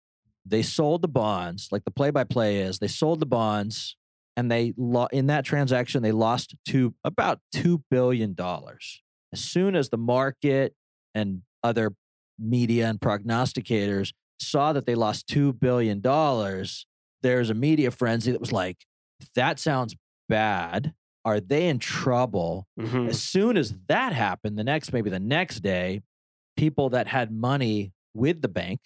They 0.46 0.62
sold 0.62 1.02
the 1.02 1.08
bonds, 1.08 1.70
like 1.72 1.84
the 1.86 1.92
play 1.92 2.12
by 2.12 2.24
play 2.24 2.58
is 2.58 2.80
they 2.80 2.88
sold 2.88 3.20
the 3.20 3.26
bonds 3.26 3.96
and 4.38 4.52
they 4.52 4.74
lo- 4.78 5.08
in 5.12 5.28
that 5.28 5.46
transaction 5.46 6.04
they 6.04 6.12
lost 6.12 6.56
to 6.68 6.94
about 7.04 7.40
2 7.54 7.84
billion 7.90 8.34
dollars. 8.34 9.02
As 9.34 9.40
soon 9.42 9.76
as 9.76 9.90
the 9.90 9.98
market 9.98 10.76
and 11.16 11.42
other 11.64 11.94
media 12.38 12.88
and 12.90 13.00
prognosticators 13.00 14.12
saw 14.40 14.74
that 14.74 14.86
they 14.86 14.96
lost 14.96 15.28
2 15.28 15.54
billion 15.54 16.00
dollars, 16.02 16.86
there's 17.24 17.50
a 17.50 17.54
media 17.56 17.90
frenzy 17.90 18.32
that 18.32 18.40
was 18.42 18.52
like 18.52 18.86
that 19.34 19.60
sounds 19.60 19.96
bad. 20.30 20.94
Are 21.24 21.40
they 21.40 21.68
in 21.68 21.80
trouble? 21.80 22.68
Mhm. 22.80 23.10
As 23.10 23.22
soon 23.24 23.58
as 23.58 23.74
that 23.88 24.14
happened, 24.14 24.60
the 24.60 24.64
next, 24.64 24.94
maybe 24.94 25.10
the 25.10 25.20
next 25.20 25.62
day, 25.62 26.04
people 26.56 26.90
that 26.90 27.08
had 27.08 27.32
money 27.32 27.92
with 28.14 28.42
the 28.42 28.48
bank, 28.48 28.80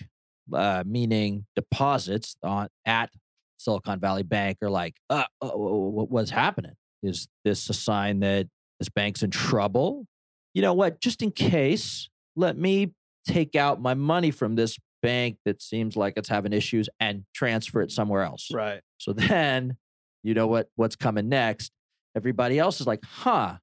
uh, 0.54 0.84
meaning 0.86 1.46
deposits 1.56 2.36
on 2.44 2.68
at 2.86 3.10
Silicon 3.58 4.00
Valley 4.00 4.24
Bank, 4.24 4.58
are 4.62 4.70
like, 4.70 4.96
uh, 5.10 5.26
uh, 5.42 5.50
what, 5.50 6.30
happening? 6.30 6.74
Is 7.04 7.28
this 7.46 7.70
a 7.70 7.74
sign 7.74 8.20
that 8.22 8.48
this 8.80 8.90
bank's 8.90 9.24
in 9.24 9.32
trouble? 9.32 10.06
You 10.54 10.62
know 10.62 10.74
what? 10.74 11.00
Just 11.00 11.22
in 11.22 11.32
case, 11.32 12.10
let 12.36 12.58
me 12.58 12.94
take 13.28 13.56
out 13.56 13.82
my 13.82 13.94
money 13.94 14.32
from 14.32 14.56
this 14.56 14.78
bank 15.02 15.38
that 15.46 15.62
seems 15.62 15.96
like 15.96 16.14
it's 16.18 16.30
having 16.30 16.54
issues 16.54 16.90
and 17.00 17.24
transfer 17.34 17.82
it 17.82 17.92
somewhere 17.92 18.24
else. 18.24 18.50
Right. 18.52 18.82
So 18.98 19.14
then, 19.14 19.78
you 20.24 20.34
know 20.34 20.48
what 20.48 20.70
what's 20.76 20.96
coming 20.96 21.30
next? 21.30 21.72
Everybody 22.16 22.60
else 22.60 22.82
is 22.82 22.88
like, 22.88 23.04
"Huh, 23.06 23.58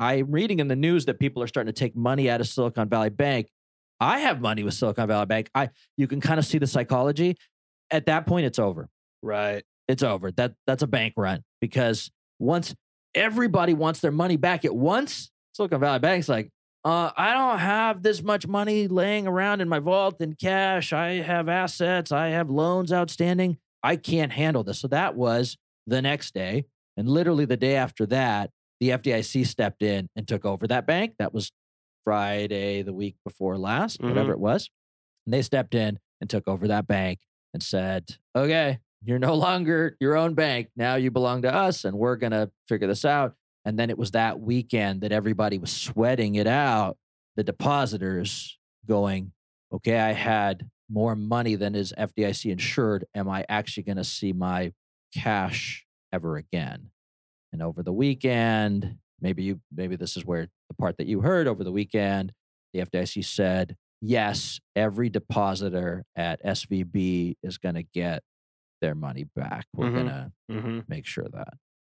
I'm 0.00 0.30
reading 0.32 0.60
in 0.60 0.68
the 0.68 0.76
news 0.76 1.04
that 1.04 1.20
people 1.20 1.42
are 1.42 1.46
starting 1.46 1.72
to 1.72 1.78
take 1.78 1.94
money 1.94 2.30
out 2.30 2.40
of 2.40 2.48
Silicon 2.48 2.88
Valley 2.88 3.10
Bank. 3.10 3.48
I 4.00 4.20
have 4.20 4.40
money 4.40 4.64
with 4.64 4.72
Silicon 4.72 5.06
Valley 5.06 5.26
Bank. 5.26 5.50
I 5.54 5.68
you 5.98 6.08
can 6.08 6.22
kind 6.22 6.40
of 6.40 6.46
see 6.46 6.56
the 6.56 6.66
psychology. 6.66 7.36
At 7.90 8.06
that 8.06 8.26
point, 8.26 8.46
it's 8.46 8.58
over. 8.58 8.88
Right. 9.22 9.62
It's 9.88 10.02
over. 10.02 10.32
That 10.32 10.54
that's 10.66 10.82
a 10.82 10.86
bank 10.86 11.14
run 11.18 11.44
because 11.60 12.10
once 12.38 12.74
everybody 13.14 13.74
wants 13.74 14.00
their 14.00 14.10
money 14.10 14.38
back 14.38 14.64
at 14.64 14.74
once, 14.74 15.30
Silicon 15.52 15.80
Valley 15.80 15.98
Bank's 15.98 16.30
like, 16.30 16.50
uh, 16.82 17.10
I 17.14 17.34
don't 17.34 17.58
have 17.58 18.02
this 18.02 18.22
much 18.22 18.46
money 18.46 18.88
laying 18.88 19.26
around 19.26 19.60
in 19.60 19.68
my 19.68 19.80
vault 19.80 20.22
in 20.22 20.32
cash. 20.32 20.94
I 20.94 21.16
have 21.16 21.50
assets. 21.50 22.10
I 22.10 22.28
have 22.28 22.48
loans 22.48 22.90
outstanding. 22.90 23.58
I 23.82 23.96
can't 23.96 24.32
handle 24.32 24.64
this. 24.64 24.78
So 24.78 24.88
that 24.88 25.14
was 25.14 25.58
the 25.86 26.00
next 26.00 26.32
day. 26.32 26.64
And 26.96 27.06
literally 27.06 27.44
the 27.44 27.58
day 27.58 27.76
after 27.76 28.06
that, 28.06 28.50
the 28.80 28.90
FDIC 28.90 29.46
stepped 29.46 29.82
in 29.82 30.08
and 30.16 30.26
took 30.26 30.44
over 30.44 30.66
that 30.66 30.86
bank. 30.86 31.14
That 31.18 31.34
was 31.34 31.52
Friday, 32.04 32.82
the 32.82 32.92
week 32.92 33.16
before 33.24 33.58
last, 33.58 34.00
whatever 34.00 34.32
mm-hmm. 34.32 34.32
it 34.32 34.40
was. 34.40 34.70
And 35.26 35.34
they 35.34 35.42
stepped 35.42 35.74
in 35.74 35.98
and 36.20 36.28
took 36.28 36.48
over 36.48 36.68
that 36.68 36.86
bank 36.86 37.20
and 37.52 37.62
said, 37.62 38.16
okay, 38.34 38.78
you're 39.04 39.18
no 39.18 39.34
longer 39.34 39.96
your 40.00 40.16
own 40.16 40.34
bank. 40.34 40.68
Now 40.76 40.94
you 40.96 41.10
belong 41.10 41.42
to 41.42 41.54
us 41.54 41.84
and 41.84 41.96
we're 41.96 42.16
going 42.16 42.32
to 42.32 42.50
figure 42.68 42.88
this 42.88 43.04
out. 43.04 43.34
And 43.64 43.78
then 43.78 43.90
it 43.90 43.98
was 43.98 44.12
that 44.12 44.40
weekend 44.40 45.02
that 45.02 45.12
everybody 45.12 45.58
was 45.58 45.70
sweating 45.70 46.36
it 46.36 46.46
out. 46.46 46.96
The 47.36 47.44
depositors 47.44 48.58
going, 48.86 49.32
okay, 49.72 49.98
I 49.98 50.12
had 50.12 50.68
more 50.90 51.14
money 51.14 51.54
than 51.54 51.74
is 51.74 51.92
FDIC 51.96 52.50
insured. 52.50 53.04
Am 53.14 53.28
I 53.28 53.44
actually 53.48 53.84
going 53.84 53.98
to 53.98 54.04
see 54.04 54.32
my 54.32 54.72
cash 55.14 55.86
ever 56.12 56.36
again? 56.36 56.90
And 57.52 57.62
over 57.62 57.82
the 57.82 57.92
weekend, 57.92 58.96
maybe 59.20 59.42
you, 59.42 59.60
maybe 59.74 59.96
this 59.96 60.16
is 60.16 60.24
where 60.24 60.48
the 60.68 60.74
part 60.74 60.96
that 60.98 61.06
you 61.06 61.20
heard 61.20 61.46
over 61.48 61.64
the 61.64 61.72
weekend, 61.72 62.32
the 62.72 62.80
FDIC 62.80 63.24
said, 63.24 63.76
yes, 64.00 64.60
every 64.76 65.08
depositor 65.08 66.04
at 66.16 66.42
SVB 66.44 67.34
is 67.42 67.58
going 67.58 67.74
to 67.74 67.82
get 67.82 68.22
their 68.80 68.94
money 68.94 69.24
back. 69.36 69.66
We're 69.74 69.90
Mhm. 69.90 69.94
going 69.94 70.06
to 70.06 70.32
hmm 70.48 70.80
make 70.88 71.06
sure 71.06 71.26
that. 71.32 71.54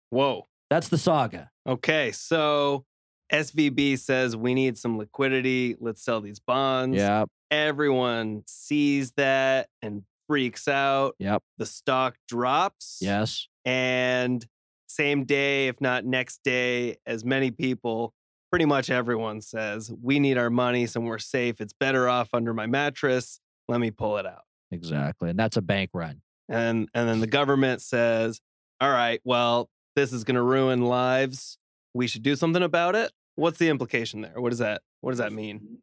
Whoa. 0.10 0.48
That's 0.70 0.88
the 0.88 0.98
saga. 0.98 1.52
Okay. 1.68 2.12
So 2.14 2.86
SVB 3.32 4.00
says 4.00 4.36
we 4.36 4.54
need 4.54 4.78
some 4.78 4.98
liquidity. 4.98 5.76
Let's 5.80 6.02
sell 6.04 6.22
these 6.22 6.40
bonds. 6.40 6.98
Yep. 6.98 7.28
Everyone 7.52 8.44
sees 8.48 9.12
that 9.14 9.68
and 9.82 10.04
freaks 10.28 10.68
out. 10.70 11.16
Yep. 11.20 11.44
The 11.58 11.66
stock 11.66 12.16
drops. 12.28 13.00
Yes. 13.02 13.48
And 13.66 14.46
same 14.92 15.26
day, 15.26 15.68
if 15.68 15.80
not 15.82 16.06
next 16.06 16.42
day, 16.44 16.98
as 17.06 17.26
many 17.26 17.52
people, 17.52 18.14
pretty 18.50 18.66
much 18.66 18.90
everyone 18.90 19.42
says, 19.42 19.92
we 20.02 20.20
need 20.20 20.38
our 20.38 20.50
money 20.50 20.86
somewhere 20.86 21.20
safe. 21.20 21.62
It's 21.62 21.74
better 21.74 22.08
off 22.10 22.30
under 22.34 22.54
my 22.54 22.68
mattress. 22.68 23.40
Let 23.68 23.80
me 23.80 23.92
pull 23.92 24.18
it 24.18 24.26
out. 24.26 24.44
Exactly. 24.72 25.30
And 25.30 25.40
that's 25.40 25.58
a 25.58 25.62
bank 25.62 25.92
run. 25.94 26.22
And 26.50 26.90
and 26.94 27.08
then 27.08 27.20
the 27.20 27.28
government 27.28 27.82
says, 27.82 28.42
all 28.80 28.92
right, 28.92 29.22
well, 29.24 29.70
this 29.96 30.12
is 30.12 30.24
gonna 30.24 30.44
ruin 30.44 30.82
lives. 30.82 31.58
We 31.94 32.08
should 32.08 32.24
do 32.24 32.36
something 32.36 32.64
about 32.64 32.96
it. 32.96 33.12
What's 33.36 33.58
the 33.58 33.70
implication 33.70 34.22
there? 34.22 34.34
What 34.36 34.50
does 34.50 34.60
that 34.60 34.82
what 35.02 35.12
does 35.12 35.20
that 35.20 35.34
mean? 35.34 35.80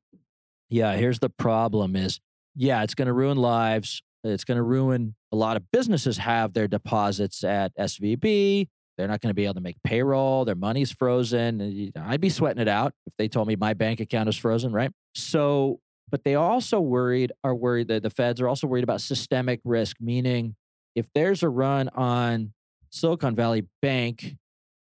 Yeah. 0.69 0.95
Here's 0.97 1.19
the 1.19 1.31
problem 1.31 1.97
is, 1.97 2.21
yeah, 2.55 2.83
it's 2.83 2.95
going 2.95 3.07
to 3.07 3.13
ruin 3.13 3.37
lives. 3.37 4.03
It's 4.25 4.45
going 4.45 4.57
to 4.57 4.63
ruin 4.63 5.15
a 5.33 5.37
lot 5.37 5.57
of 5.57 5.71
businesses 5.71 6.19
have 6.19 6.53
their 6.53 6.69
deposits 6.69 7.45
at 7.45 7.77
SVB. 7.77 8.69
They're 8.99 9.09
not 9.09 9.21
going 9.21 9.31
to 9.31 9.35
be 9.35 9.45
able 9.45 9.55
to 9.55 9.61
make 9.61 9.77
payroll. 9.85 10.45
Their 10.45 10.57
money's 10.57 10.91
frozen. 10.91 11.93
I'd 11.97 12.21
be 12.21 12.29
sweating 12.29 12.61
it 12.61 12.69
out 12.69 12.93
if 13.07 13.13
they 13.17 13.29
told 13.29 13.47
me 13.47 13.55
my 13.55 13.73
bank 13.73 14.01
account 14.01 14.29
is 14.29 14.37
frozen, 14.37 14.73
right? 14.73 14.91
So, 15.15 15.81
but 16.11 16.25
they 16.25 16.35
also 16.35 16.81
worried, 16.81 17.33
are 17.45 17.55
worried 17.55 17.89
that 17.89 18.03
the 18.03 18.11
feds 18.11 18.41
are 18.41 18.49
also 18.49 18.67
worried 18.67 18.85
about 18.85 19.01
systemic 19.01 19.61
risk, 19.65 19.97
meaning 20.01 20.57
if 20.97 21.07
there's 21.15 21.45
a 21.45 21.49
run 21.49 21.89
on 21.91 22.53
Silicon 22.91 23.37
Valley 23.37 23.67
Bank, 23.81 24.37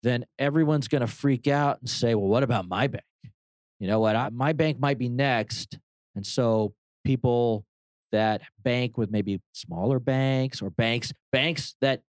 then 0.04 0.26
everyone's 0.38 0.90
going 0.90 1.02
to 1.02 1.08
freak 1.08 1.48
out 1.48 1.80
and 1.80 1.90
say, 1.90 2.14
well, 2.14 2.28
what 2.28 2.44
about 2.44 2.68
my 2.68 2.88
bank? 2.88 3.04
You 3.80 3.88
know 3.88 4.00
what? 4.00 4.16
I, 4.16 4.30
my 4.30 4.52
bank 4.54 4.80
might 4.80 4.98
be 4.98 5.10
next. 5.10 5.78
And 6.16 6.26
so 6.26 6.74
people 7.06 7.66
that 8.12 8.42
bank 8.62 8.98
with 8.98 9.10
maybe 9.10 9.40
smaller 9.54 10.00
banks 10.00 10.62
or 10.62 10.70
banks, 10.70 11.14
banks 11.32 11.76
that 11.82 12.02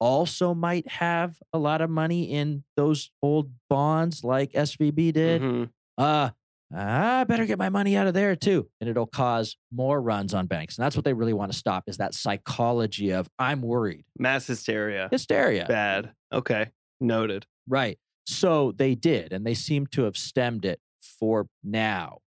also 0.00 0.54
might 0.54 0.86
have 0.88 1.36
a 1.52 1.58
lot 1.58 1.80
of 1.80 1.90
money 1.90 2.24
in 2.30 2.64
those 2.76 3.10
old 3.22 3.50
bonds 3.68 4.22
like 4.24 4.52
SVB 4.54 5.12
did, 5.12 5.42
Mhm. 5.42 5.70
uh, 5.96 6.30
I 6.74 7.24
better 7.24 7.46
get 7.46 7.58
my 7.58 7.70
money 7.70 7.96
out 7.96 8.06
of 8.06 8.12
there 8.14 8.36
too. 8.36 8.68
And 8.80 8.90
it'll 8.90 9.06
cause 9.06 9.56
more 9.72 10.00
runs 10.02 10.34
on 10.34 10.46
banks. 10.46 10.76
And 10.76 10.84
that's 10.84 10.96
what 10.96 11.04
they 11.06 11.14
really 11.14 11.32
want 11.32 11.50
to 11.50 11.56
stop 11.58 11.84
is 11.86 11.96
that 11.96 12.12
psychology 12.14 13.10
of 13.10 13.28
I'm 13.38 13.62
worried. 13.62 14.04
Mass 14.18 14.46
hysteria. 14.46 15.08
Hysteria. 15.10 15.64
Bad. 15.66 16.12
Okay. 16.32 16.70
Noted. 17.00 17.46
Right. 17.66 17.98
So 18.26 18.72
they 18.72 18.94
did, 18.94 19.32
and 19.32 19.46
they 19.46 19.54
seem 19.54 19.86
to 19.88 20.02
have 20.02 20.16
stemmed 20.18 20.66
it 20.66 20.78
for 21.00 21.48
now. 21.64 22.18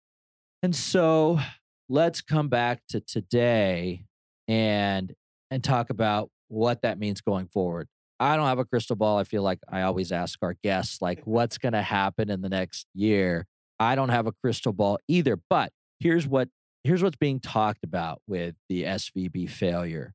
And 0.63 0.75
so 0.75 1.39
let's 1.87 2.21
come 2.21 2.47
back 2.49 2.81
to 2.89 2.99
today 2.99 4.05
and 4.47 5.13
and 5.51 5.63
talk 5.63 5.89
about 5.91 6.31
what 6.51 6.81
that 6.81 6.99
means 6.99 7.21
going 7.21 7.47
forward. 7.47 7.87
I 8.19 8.35
don't 8.35 8.45
have 8.45 8.59
a 8.59 8.65
crystal 8.65 8.95
ball. 8.95 9.17
I 9.17 9.23
feel 9.23 9.41
like 9.41 9.59
I 9.67 9.81
always 9.81 10.11
ask 10.11 10.37
our 10.41 10.55
guests 10.63 11.01
like 11.01 11.21
what's 11.25 11.57
going 11.57 11.73
to 11.73 11.81
happen 11.81 12.29
in 12.29 12.41
the 12.41 12.49
next 12.49 12.85
year. 12.93 13.47
I 13.79 13.95
don't 13.95 14.09
have 14.09 14.27
a 14.27 14.31
crystal 14.31 14.73
ball 14.73 14.99
either, 15.07 15.39
but 15.49 15.71
here's 15.99 16.27
what 16.27 16.49
here's 16.83 17.01
what's 17.01 17.15
being 17.15 17.39
talked 17.39 17.83
about 17.83 18.21
with 18.27 18.55
the 18.69 18.83
SVB 18.83 19.49
failure. 19.49 20.13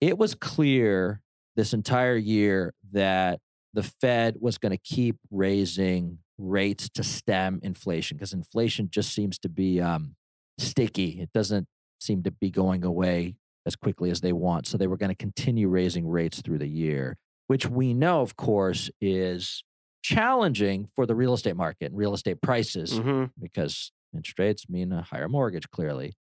It 0.00 0.16
was 0.16 0.34
clear 0.34 1.22
this 1.56 1.72
entire 1.72 2.16
year 2.16 2.72
that 2.92 3.40
the 3.74 3.82
Fed 3.82 4.36
was 4.40 4.58
going 4.58 4.70
to 4.72 4.78
keep 4.78 5.16
raising 5.30 6.18
rates 6.38 6.88
to 6.90 7.02
stem 7.02 7.58
inflation 7.62 8.16
because 8.16 8.32
inflation 8.32 8.88
just 8.90 9.14
seems 9.14 9.38
to 9.40 9.48
be 9.48 9.80
um, 9.80 10.14
sticky. 10.58 11.20
It 11.20 11.30
doesn't 11.34 11.66
seem 12.00 12.22
to 12.22 12.30
be 12.30 12.50
going 12.50 12.84
away 12.84 13.36
as 13.68 13.76
quickly 13.76 14.10
as 14.10 14.22
they 14.22 14.32
want. 14.34 14.66
So 14.66 14.76
they 14.78 14.88
were 14.88 14.98
going 14.98 15.10
to 15.10 15.16
continue 15.16 15.68
raising 15.68 16.08
rates 16.08 16.42
through 16.42 16.58
the 16.58 16.68
year. 16.68 17.16
which 17.48 17.66
we 17.66 17.94
know, 17.94 18.20
of 18.22 18.36
course, 18.36 18.90
is 19.00 19.64
challenging 20.02 20.86
for 20.94 21.06
the 21.06 21.14
real 21.14 21.34
estate 21.34 21.56
market 21.56 21.86
and 21.86 21.96
real 21.96 22.14
estate 22.14 22.42
prices 22.42 22.98
hmm 22.98 23.24
because 23.40 23.92
interest 24.14 24.38
rates 24.38 24.68
mean 24.68 24.92
a 24.92 25.02
higher 25.02 25.28
mortgage, 25.28 25.70
clearly. 25.70 26.14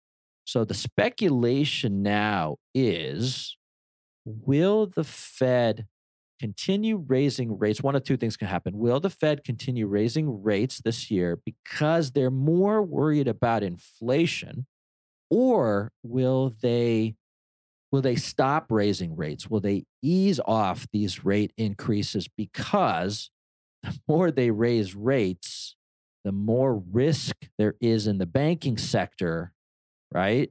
So 0.47 0.65
the 0.65 0.75
speculation 0.75 2.03
now 2.03 2.57
is 2.75 3.57
will 4.27 4.87
the 4.87 5.05
Fed 5.05 5.87
continue 6.41 6.97
raising 6.99 7.59
rates? 7.59 7.83
One 7.83 7.97
of 7.97 8.05
two 8.05 8.17
things 8.19 8.37
can 8.37 8.49
happen. 8.49 8.79
Will 8.79 9.01
the 9.01 9.11
Fed 9.11 9.45
continue 9.45 9.87
raising 9.87 10.43
rates 10.43 10.81
this 10.85 11.11
year 11.11 11.41
because 11.45 12.13
they're 12.13 12.31
more 12.31 12.83
worried 12.83 13.29
about 13.29 13.63
inflation? 13.63 14.67
Or 15.31 15.93
will 16.03 16.55
they 16.63 17.17
will 17.95 18.03
they 18.03 18.17
stop 18.17 18.73
raising 18.73 19.15
rates? 19.15 19.49
Will 19.49 19.61
they 19.61 19.85
ease 20.03 20.41
off 20.47 20.85
these 20.93 21.25
rate 21.25 21.53
increases 21.57 22.27
because 22.27 23.31
the 23.85 23.97
more 24.09 24.33
they 24.33 24.51
raise 24.51 24.97
rates, 24.97 25.77
the 26.25 26.33
more 26.33 26.83
risk 26.91 27.37
there 27.57 27.77
is 27.81 28.09
in 28.09 28.19
the 28.19 28.27
banking 28.27 28.79
sector, 28.79 29.53
right? 30.11 30.51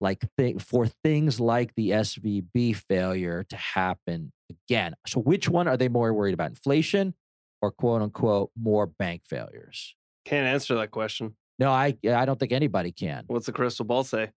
Like 0.00 0.24
th- 0.38 0.62
for 0.62 0.86
things 0.86 1.40
like 1.40 1.74
the 1.74 1.90
SVB 1.90 2.76
failure 2.76 3.42
to 3.48 3.56
happen 3.56 4.30
again. 4.48 4.94
So, 5.08 5.18
which 5.18 5.48
one 5.48 5.66
are 5.66 5.76
they 5.76 5.88
more 5.88 6.14
worried 6.14 6.34
about, 6.34 6.50
inflation 6.50 7.14
or 7.60 7.72
quote 7.72 8.02
unquote 8.02 8.52
more 8.56 8.86
bank 8.86 9.22
failures? 9.28 9.96
Can't 10.24 10.46
answer 10.46 10.76
that 10.76 10.92
question. 10.92 11.34
No, 11.58 11.72
I 11.72 11.96
I 12.08 12.24
don't 12.24 12.38
think 12.38 12.52
anybody 12.52 12.92
can. 12.92 13.24
What's 13.26 13.46
the 13.46 13.52
crystal 13.52 13.84
ball 13.84 14.04
say? 14.04 14.30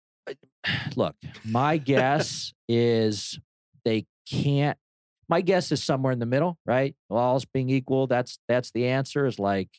Look, 0.95 1.15
my 1.45 1.77
guess 1.77 2.53
is 2.67 3.39
they 3.85 4.05
can't. 4.29 4.77
My 5.29 5.41
guess 5.41 5.71
is 5.71 5.83
somewhere 5.83 6.13
in 6.13 6.19
the 6.19 6.25
middle, 6.25 6.57
right? 6.65 6.95
All 7.09 7.33
else 7.33 7.45
being 7.45 7.69
equal, 7.69 8.07
that's 8.07 8.39
that's 8.47 8.71
the 8.71 8.87
answer. 8.87 9.25
Is 9.25 9.39
like 9.39 9.69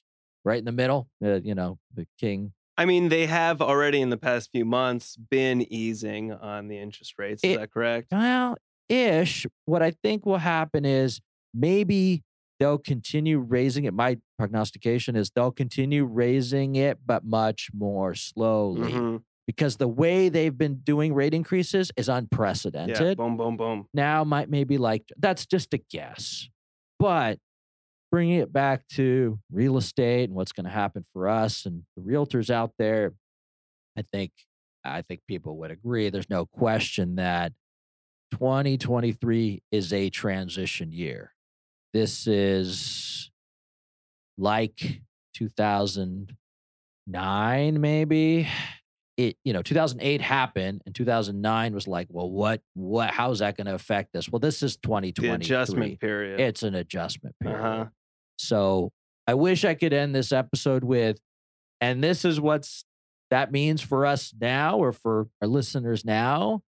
right 0.44 0.58
in 0.58 0.64
the 0.64 0.72
middle. 0.72 1.08
Uh, 1.24 1.34
you 1.40 1.54
know, 1.54 1.78
the 1.94 2.06
king. 2.20 2.52
I 2.76 2.84
mean, 2.84 3.08
they 3.08 3.26
have 3.26 3.60
already 3.60 4.00
in 4.00 4.10
the 4.10 4.16
past 4.16 4.50
few 4.52 4.64
months 4.64 5.16
been 5.16 5.62
easing 5.72 6.32
on 6.32 6.68
the 6.68 6.78
interest 6.78 7.14
rates. 7.18 7.42
Is 7.42 7.54
It- 7.54 7.58
that 7.58 7.70
correct? 7.72 8.08
Well, 8.12 8.56
ish. 8.88 9.46
What 9.64 9.82
I 9.82 9.90
think 9.90 10.24
will 10.24 10.38
happen 10.38 10.84
is 10.84 11.20
maybe 11.52 12.22
they'll 12.60 12.78
continue 12.78 13.38
raising 13.40 13.84
it. 13.84 13.94
My 13.94 14.18
prognostication 14.38 15.16
is 15.16 15.30
they'll 15.30 15.50
continue 15.50 16.04
raising 16.04 16.76
it, 16.76 16.98
but 17.04 17.24
much 17.24 17.70
more 17.74 18.14
slowly. 18.14 18.92
Mhm. 18.92 19.22
Because 19.48 19.78
the 19.78 19.88
way 19.88 20.28
they've 20.28 20.56
been 20.56 20.76
doing 20.84 21.12
rate 21.14 21.34
increases 21.34 21.90
is 21.96 22.08
unprecedented. 22.08 23.00
Yeah. 23.00 23.14
Boom, 23.14 23.36
boom, 23.36 23.56
boom. 23.56 23.88
now 23.92 24.22
might 24.22 24.48
maybe 24.48 24.78
like 24.78 25.02
that's 25.18 25.44
just 25.46 25.74
a 25.74 25.78
guess 25.90 26.48
but 26.98 27.38
bringing 28.10 28.40
it 28.40 28.52
back 28.52 28.86
to 28.88 29.38
real 29.52 29.76
estate 29.76 30.24
and 30.24 30.34
what's 30.34 30.50
going 30.52 30.64
to 30.64 30.70
happen 30.70 31.04
for 31.12 31.28
us 31.28 31.66
and 31.66 31.82
the 31.96 32.02
realtors 32.02 32.50
out 32.50 32.72
there 32.78 33.12
i 33.96 34.02
think 34.12 34.32
i 34.84 35.02
think 35.02 35.20
people 35.28 35.56
would 35.58 35.70
agree 35.70 36.10
there's 36.10 36.28
no 36.30 36.46
question 36.46 37.14
that 37.16 37.52
2023 38.32 39.62
is 39.70 39.92
a 39.92 40.10
transition 40.10 40.90
year 40.92 41.32
this 41.94 42.26
is 42.26 43.30
like 44.36 45.00
2009 45.34 47.80
maybe 47.80 48.48
it 49.18 49.36
you 49.44 49.52
know 49.52 49.60
2008 49.60 50.22
happened 50.22 50.80
and 50.86 50.94
2009 50.94 51.74
was 51.74 51.86
like 51.86 52.06
well 52.08 52.30
what 52.30 52.62
what 52.74 53.10
how's 53.10 53.40
that 53.40 53.56
going 53.56 53.66
to 53.66 53.74
affect 53.74 54.14
us 54.16 54.30
well 54.30 54.38
this 54.38 54.62
is 54.62 54.76
The 54.76 54.82
2023 54.82 55.30
adjustment 55.34 56.00
period. 56.00 56.40
it's 56.40 56.62
an 56.62 56.74
adjustment 56.74 57.34
period 57.42 57.60
uh-huh. 57.60 57.84
so 58.38 58.92
i 59.26 59.34
wish 59.34 59.64
i 59.64 59.74
could 59.74 59.92
end 59.92 60.14
this 60.14 60.32
episode 60.32 60.84
with 60.84 61.18
and 61.80 62.02
this 62.02 62.24
is 62.24 62.40
what's 62.40 62.84
that 63.30 63.52
means 63.52 63.82
for 63.82 64.06
us 64.06 64.32
now 64.40 64.78
or 64.78 64.92
for 64.92 65.26
our 65.42 65.48
listeners 65.48 66.04
now 66.04 66.62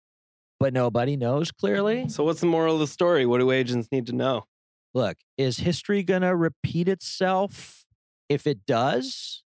but 0.60 0.74
nobody 0.74 1.16
knows 1.16 1.52
clearly 1.52 2.10
So, 2.10 2.24
what's 2.24 2.40
the 2.40 2.48
moral 2.48 2.74
of 2.74 2.80
the 2.80 2.88
story? 2.88 3.28
What 3.28 3.38
do 3.42 3.52
agents 3.52 3.90
need 3.92 4.08
to 4.08 4.14
know? 4.14 4.46
look 4.96 5.18
is 5.38 5.58
history 5.60 6.02
going 6.02 6.24
to 6.24 6.36
repeat 6.36 6.88
itself 6.88 7.86
if 8.30 8.48
it 8.48 8.66
does 8.66 9.44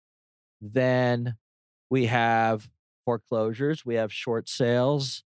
then 0.59 1.37
we 1.89 2.07
have 2.07 2.67
foreclosures 3.11 3.85
we 3.85 3.95
have 3.95 4.11
short 4.11 4.49
sales 4.49 5.23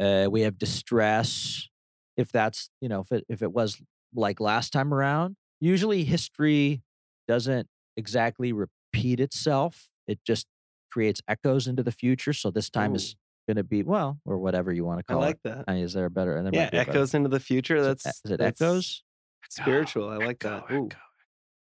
uh, 0.00 0.26
we 0.30 0.40
have 0.40 0.56
distress 0.56 1.68
if 2.16 2.32
that's 2.32 2.70
you 2.80 2.88
know 2.88 3.00
if 3.00 3.12
it, 3.12 3.24
if 3.28 3.42
it 3.42 3.52
was 3.52 3.76
like 4.14 4.40
last 4.40 4.72
time 4.72 4.94
around 4.94 5.36
usually 5.60 6.02
history 6.04 6.80
doesn't 7.28 7.68
exactly 7.98 8.54
repeat 8.54 9.20
itself 9.20 9.90
it 10.08 10.18
just 10.26 10.46
creates 10.90 11.20
echoes 11.28 11.66
into 11.66 11.82
the 11.82 11.92
future 11.92 12.32
so 12.32 12.50
this 12.50 12.70
time 12.70 12.94
is 12.94 13.16
going 13.46 13.58
to 13.58 13.62
be 13.64 13.82
well 13.82 14.18
or 14.24 14.38
whatever 14.38 14.72
you 14.72 14.82
want 14.86 14.98
to 14.98 15.04
I 15.06 15.12
call 15.12 15.20
like 15.20 15.34
it 15.36 15.40
that. 15.44 15.64
Uh, 15.68 15.72
is 15.74 15.92
there 15.92 16.06
a 16.06 16.10
better 16.10 16.42
there 16.42 16.54
Yeah, 16.54 16.68
a 16.68 16.70
better- 16.70 16.90
echoes 16.90 17.12
into 17.12 17.28
the 17.28 17.38
future. 17.40 17.82
That's 17.82 18.06
is 18.06 18.30
it 18.30 18.38
that's 18.38 18.62
echoes 18.62 19.02
Spiritual. 19.50 20.08
I 20.08 20.16
like 20.16 20.42
Echo, 20.42 20.64
that. 20.66 20.74
Ooh. 20.74 20.86
echo. 20.86 20.96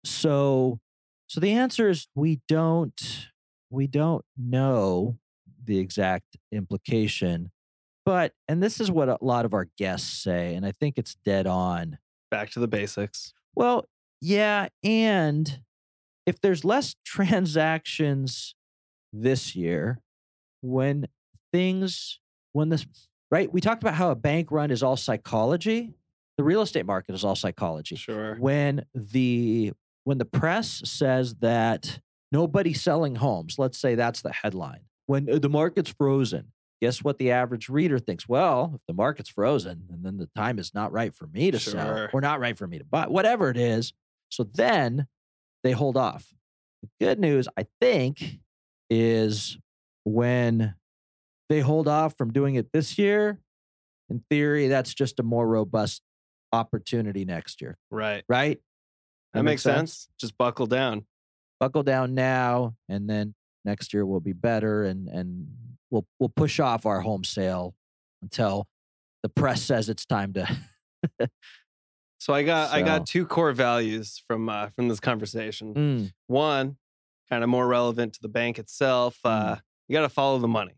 So, 0.05 0.81
so 1.29 1.39
the 1.41 1.53
answer 1.53 1.89
is 1.89 2.09
we 2.17 2.41
don't 2.49 3.30
we 3.71 3.87
don't 3.87 4.25
know 4.37 5.17
the 5.65 5.79
exact 5.79 6.37
implication, 6.53 7.51
but 8.05 8.33
and 8.49 8.63
this 8.63 8.81
is 8.81 8.91
what 8.91 9.09
a 9.09 9.19
lot 9.21 9.45
of 9.45 9.55
our 9.55 9.67
guests 9.79 10.11
say, 10.23 10.55
and 10.55 10.67
I 10.67 10.73
think 10.73 10.99
it's 10.99 11.15
dead 11.25 11.47
on. 11.47 11.99
Back 12.31 12.51
to 12.51 12.61
the 12.61 12.69
basics. 12.69 13.33
Well, 13.55 13.89
yeah, 14.21 14.69
and 14.83 15.61
if 16.27 16.41
there's 16.41 16.65
less 16.65 16.95
transactions 17.05 18.55
this 19.13 19.55
year, 19.57 20.01
when 20.63 21.07
things 21.53 22.21
when 22.53 22.69
this 22.69 22.87
right, 23.31 23.53
we 23.53 23.61
talked 23.61 23.83
about 23.83 23.95
how 23.95 24.11
a 24.11 24.15
bank 24.17 24.51
run 24.51 24.71
is 24.71 24.83
all 24.83 24.97
psychology. 24.97 25.93
The 26.37 26.45
real 26.45 26.63
estate 26.63 26.87
market 26.87 27.15
is 27.15 27.25
all 27.25 27.37
psychology 27.37 27.97
Sure. 27.97 28.35
when 28.37 28.85
the 28.95 29.73
when 30.05 30.19
the 30.19 30.25
press 30.25 30.81
says 30.85 31.35
that 31.37 32.01
nobody's 32.33 32.81
selling 32.83 33.17
homes 33.17 33.59
let's 33.59 33.79
say 33.79 33.95
that's 33.95 34.23
the 34.23 34.33
headline 34.33 34.81
when 35.07 35.29
uh, 35.31 35.39
the 35.39 35.49
market's 35.49 35.91
frozen 35.91 36.53
guess 36.81 37.05
what 37.05 37.19
the 37.19 37.31
average 37.31 37.69
reader 37.69 37.99
thinks 37.99 38.29
well 38.29 38.73
if 38.75 38.81
the 38.87 38.95
market's 38.95 39.29
frozen 39.31 39.85
and 39.91 40.05
then 40.05 40.17
the 40.17 40.29
time 40.37 40.59
is 40.59 40.73
not 40.75 40.93
right 40.93 41.15
for 41.15 41.27
me 41.27 41.51
to 41.51 41.59
sell 41.59 42.09
or 42.13 42.21
not 42.21 42.41
right 42.41 42.57
for 42.57 42.67
me 42.67 42.79
to 42.79 42.85
buy 42.85 43.07
whatever 43.07 43.51
it 43.51 43.57
is 43.57 43.93
so 44.31 44.45
then 44.55 45.07
they 45.63 45.73
hold 45.73 45.97
off 45.97 46.33
the 46.83 46.89
good 47.05 47.19
news 47.19 47.47
i 47.59 47.67
think 47.81 48.39
is 48.89 49.59
when 50.05 50.75
they 51.49 51.61
hold 51.61 51.87
off 51.89 52.17
from 52.17 52.33
doing 52.33 52.55
it 52.55 52.73
this 52.73 52.97
year 52.99 53.39
in 54.09 54.23
theory 54.31 54.69
that's 54.69 54.95
just 54.95 55.21
a 55.21 55.23
more 55.23 55.47
robust 55.47 56.03
opportunity 56.53 57.25
next 57.25 57.61
year 57.61 57.77
Right. 57.91 58.25
right? 58.29 58.61
That, 59.35 59.45
makes 59.45 59.63
sense. 59.63 60.09
Just 60.19 60.37
buckle 60.37 60.67
down. 60.67 61.05
Buckle 61.61 61.83
down 61.83 62.15
now, 62.15 62.75
and 62.89 63.09
then 63.09 63.35
next 63.65 63.93
year 63.95 64.05
will 64.07 64.21
be 64.21 64.33
better, 64.33 64.85
and 64.85 65.09
and 65.09 65.47
we'll 65.91 66.07
we'll 66.19 66.31
push 66.35 66.59
off 66.59 66.87
our 66.87 67.01
home 67.03 67.23
sale 67.23 67.75
until 68.23 68.67
the 69.23 69.29
press 69.29 69.63
says 69.63 69.89
it's 69.89 70.07
time 70.07 70.33
to. 70.33 70.49
So 72.19 72.35
I 72.35 72.43
got 72.43 72.71
I 72.71 72.83
got 72.83 73.07
two 73.07 73.25
core 73.25 73.53
values 73.53 74.23
from 74.27 74.51
uh, 74.51 74.69
from 74.77 74.89
this 74.89 75.01
conversation. 75.01 75.73
Mm, 75.75 76.13
One, 76.27 76.77
kind 77.31 77.43
of 77.43 77.49
more 77.49 77.67
relevant 77.67 78.13
to 78.15 78.21
the 78.21 78.29
bank 78.29 78.59
itself. 78.59 79.19
Uh, 79.25 79.57
you 79.89 79.95
got 79.95 80.03
to 80.03 80.11
follow 80.11 80.39
the 80.39 80.47
money, 80.47 80.75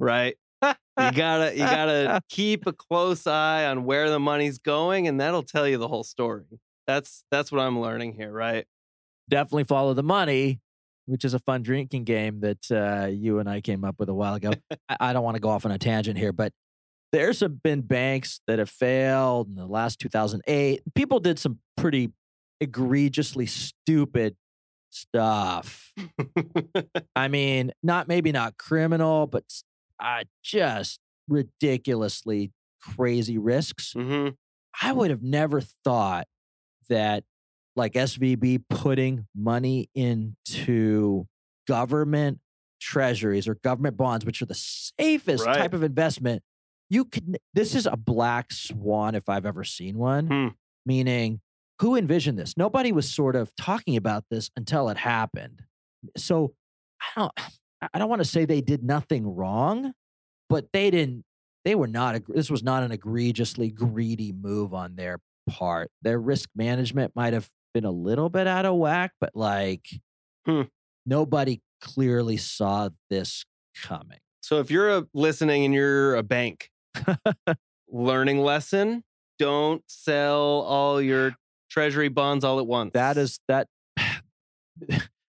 right? 0.00 0.36
you 0.62 0.74
gotta 1.12 1.52
you 1.52 1.60
gotta 1.60 2.20
keep 2.28 2.66
a 2.66 2.72
close 2.72 3.28
eye 3.28 3.64
on 3.66 3.84
where 3.84 4.10
the 4.10 4.18
money's 4.18 4.58
going, 4.58 5.06
and 5.06 5.20
that'll 5.20 5.44
tell 5.44 5.68
you 5.68 5.78
the 5.78 5.86
whole 5.88 6.02
story. 6.04 6.44
That's 6.84 7.22
that's 7.30 7.52
what 7.52 7.60
I'm 7.60 7.80
learning 7.80 8.14
here, 8.14 8.32
right? 8.32 8.66
Definitely 9.30 9.64
follow 9.64 9.94
the 9.94 10.02
money, 10.02 10.60
which 11.06 11.24
is 11.24 11.32
a 11.32 11.38
fun 11.38 11.62
drinking 11.62 12.04
game 12.04 12.40
that 12.40 12.70
uh, 12.70 13.06
you 13.06 13.38
and 13.38 13.48
I 13.48 13.60
came 13.62 13.84
up 13.84 13.96
with 13.98 14.08
a 14.08 14.14
while 14.14 14.34
ago. 14.34 14.52
I, 14.88 14.96
I 15.00 15.12
don't 15.12 15.24
want 15.24 15.36
to 15.36 15.40
go 15.40 15.48
off 15.48 15.64
on 15.64 15.72
a 15.72 15.78
tangent 15.78 16.18
here, 16.18 16.32
but 16.32 16.52
there's 17.12 17.42
been 17.62 17.80
banks 17.80 18.40
that 18.46 18.58
have 18.58 18.70
failed 18.70 19.48
in 19.48 19.54
the 19.56 19.66
last 19.66 19.98
2008. 20.00 20.82
People 20.94 21.18
did 21.18 21.38
some 21.38 21.58
pretty 21.76 22.12
egregiously 22.60 23.46
stupid 23.46 24.36
stuff. 24.90 25.92
I 27.16 27.28
mean, 27.28 27.72
not 27.82 28.06
maybe 28.06 28.32
not 28.32 28.58
criminal, 28.58 29.26
but 29.26 29.44
uh, 29.98 30.24
just 30.42 31.00
ridiculously 31.28 32.52
crazy 32.82 33.38
risks. 33.38 33.92
hmm 33.92 34.28
I 34.80 34.92
would 34.92 35.10
have 35.10 35.22
never 35.22 35.60
thought 35.60 36.28
that 36.88 37.24
like 37.76 37.92
SVB 37.94 38.64
putting 38.68 39.26
money 39.34 39.88
into 39.94 41.26
government 41.66 42.38
treasuries 42.80 43.46
or 43.46 43.54
government 43.56 43.96
bonds, 43.96 44.24
which 44.24 44.40
are 44.42 44.46
the 44.46 44.54
safest 44.54 45.44
Right. 45.46 45.56
type 45.56 45.74
of 45.74 45.82
investment, 45.82 46.42
you 46.88 47.04
could. 47.04 47.38
This 47.54 47.74
is 47.74 47.86
a 47.86 47.96
black 47.96 48.52
swan 48.52 49.14
if 49.14 49.28
I've 49.28 49.46
ever 49.46 49.64
seen 49.64 49.98
one. 49.98 50.26
Hmm. 50.26 50.48
Meaning, 50.86 51.40
who 51.80 51.94
envisioned 51.96 52.38
this? 52.38 52.56
Nobody 52.56 52.90
was 52.92 53.10
sort 53.10 53.36
of 53.36 53.54
talking 53.56 53.96
about 53.96 54.24
this 54.30 54.50
until 54.56 54.88
it 54.88 54.96
happened. 54.96 55.62
So 56.16 56.54
I 57.00 57.20
don't. 57.20 57.32
I 57.94 57.98
don't 57.98 58.10
want 58.10 58.20
to 58.20 58.28
say 58.28 58.44
they 58.44 58.60
did 58.60 58.82
nothing 58.82 59.26
wrong, 59.34 59.92
but 60.50 60.66
they 60.72 60.90
didn't. 60.90 61.24
They 61.64 61.74
were 61.74 61.86
not. 61.86 62.20
This 62.28 62.50
was 62.50 62.62
not 62.62 62.82
an 62.82 62.92
egregiously 62.92 63.70
greedy 63.70 64.32
move 64.32 64.74
on 64.74 64.96
their 64.96 65.20
part. 65.48 65.90
Their 66.02 66.18
risk 66.18 66.48
management 66.54 67.14
might 67.14 67.32
have 67.32 67.48
been 67.72 67.84
a 67.84 67.90
little 67.90 68.28
bit 68.28 68.46
out 68.46 68.64
of 68.66 68.76
whack, 68.76 69.12
but 69.20 69.30
like 69.34 69.86
Hmm. 70.46 70.62
nobody 71.06 71.60
clearly 71.80 72.36
saw 72.36 72.88
this 73.10 73.44
coming. 73.82 74.18
So 74.42 74.58
if 74.60 74.70
you're 74.70 74.88
a, 74.90 75.06
listening 75.14 75.64
and 75.64 75.74
you're 75.74 76.14
a 76.14 76.22
bank, 76.22 76.70
learning 77.88 78.38
lesson: 78.40 79.04
don't 79.38 79.82
sell 79.86 80.40
all 80.62 81.00
your 81.00 81.36
treasury 81.70 82.08
bonds 82.08 82.44
all 82.44 82.58
at 82.58 82.66
once. 82.66 82.92
That 82.94 83.16
is 83.16 83.38
that. 83.48 83.68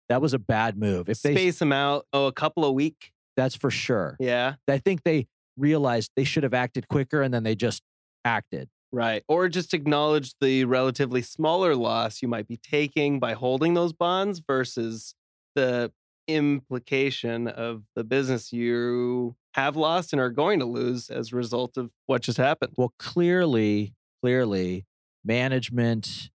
that 0.09 0.21
was 0.21 0.33
a 0.33 0.39
bad 0.39 0.77
move. 0.77 1.09
If 1.09 1.21
they, 1.21 1.33
space 1.33 1.59
them 1.59 1.71
out. 1.71 2.05
Oh, 2.13 2.27
a 2.27 2.31
couple 2.33 2.65
a 2.65 2.71
week. 2.71 3.11
that's 3.35 3.55
for 3.55 3.69
sure. 3.71 4.17
Yeah, 4.19 4.55
I 4.67 4.77
think 4.77 5.03
they 5.03 5.27
realized 5.57 6.11
they 6.15 6.23
should 6.23 6.43
have 6.43 6.53
acted 6.53 6.87
quicker, 6.87 7.21
and 7.21 7.33
then 7.33 7.43
they 7.43 7.55
just 7.55 7.81
acted. 8.25 8.69
Right. 8.91 9.23
Or 9.27 9.47
just 9.49 9.73
acknowledge 9.73 10.33
the 10.39 10.65
relatively 10.65 11.21
smaller 11.21 11.75
loss 11.75 12.21
you 12.21 12.27
might 12.27 12.47
be 12.47 12.57
taking 12.57 13.19
by 13.19 13.33
holding 13.33 13.73
those 13.73 13.93
bonds 13.93 14.41
versus 14.45 15.15
the 15.55 15.91
implication 16.27 17.47
of 17.47 17.83
the 17.95 18.03
business 18.03 18.53
you 18.53 19.35
have 19.53 19.75
lost 19.75 20.13
and 20.13 20.21
are 20.21 20.29
going 20.29 20.59
to 20.59 20.65
lose 20.65 21.09
as 21.09 21.33
a 21.33 21.35
result 21.35 21.77
of 21.77 21.91
what 22.05 22.21
just 22.21 22.37
happened. 22.37 22.73
Well, 22.77 22.93
clearly, 22.97 23.93
clearly, 24.21 24.85
management 25.25 26.29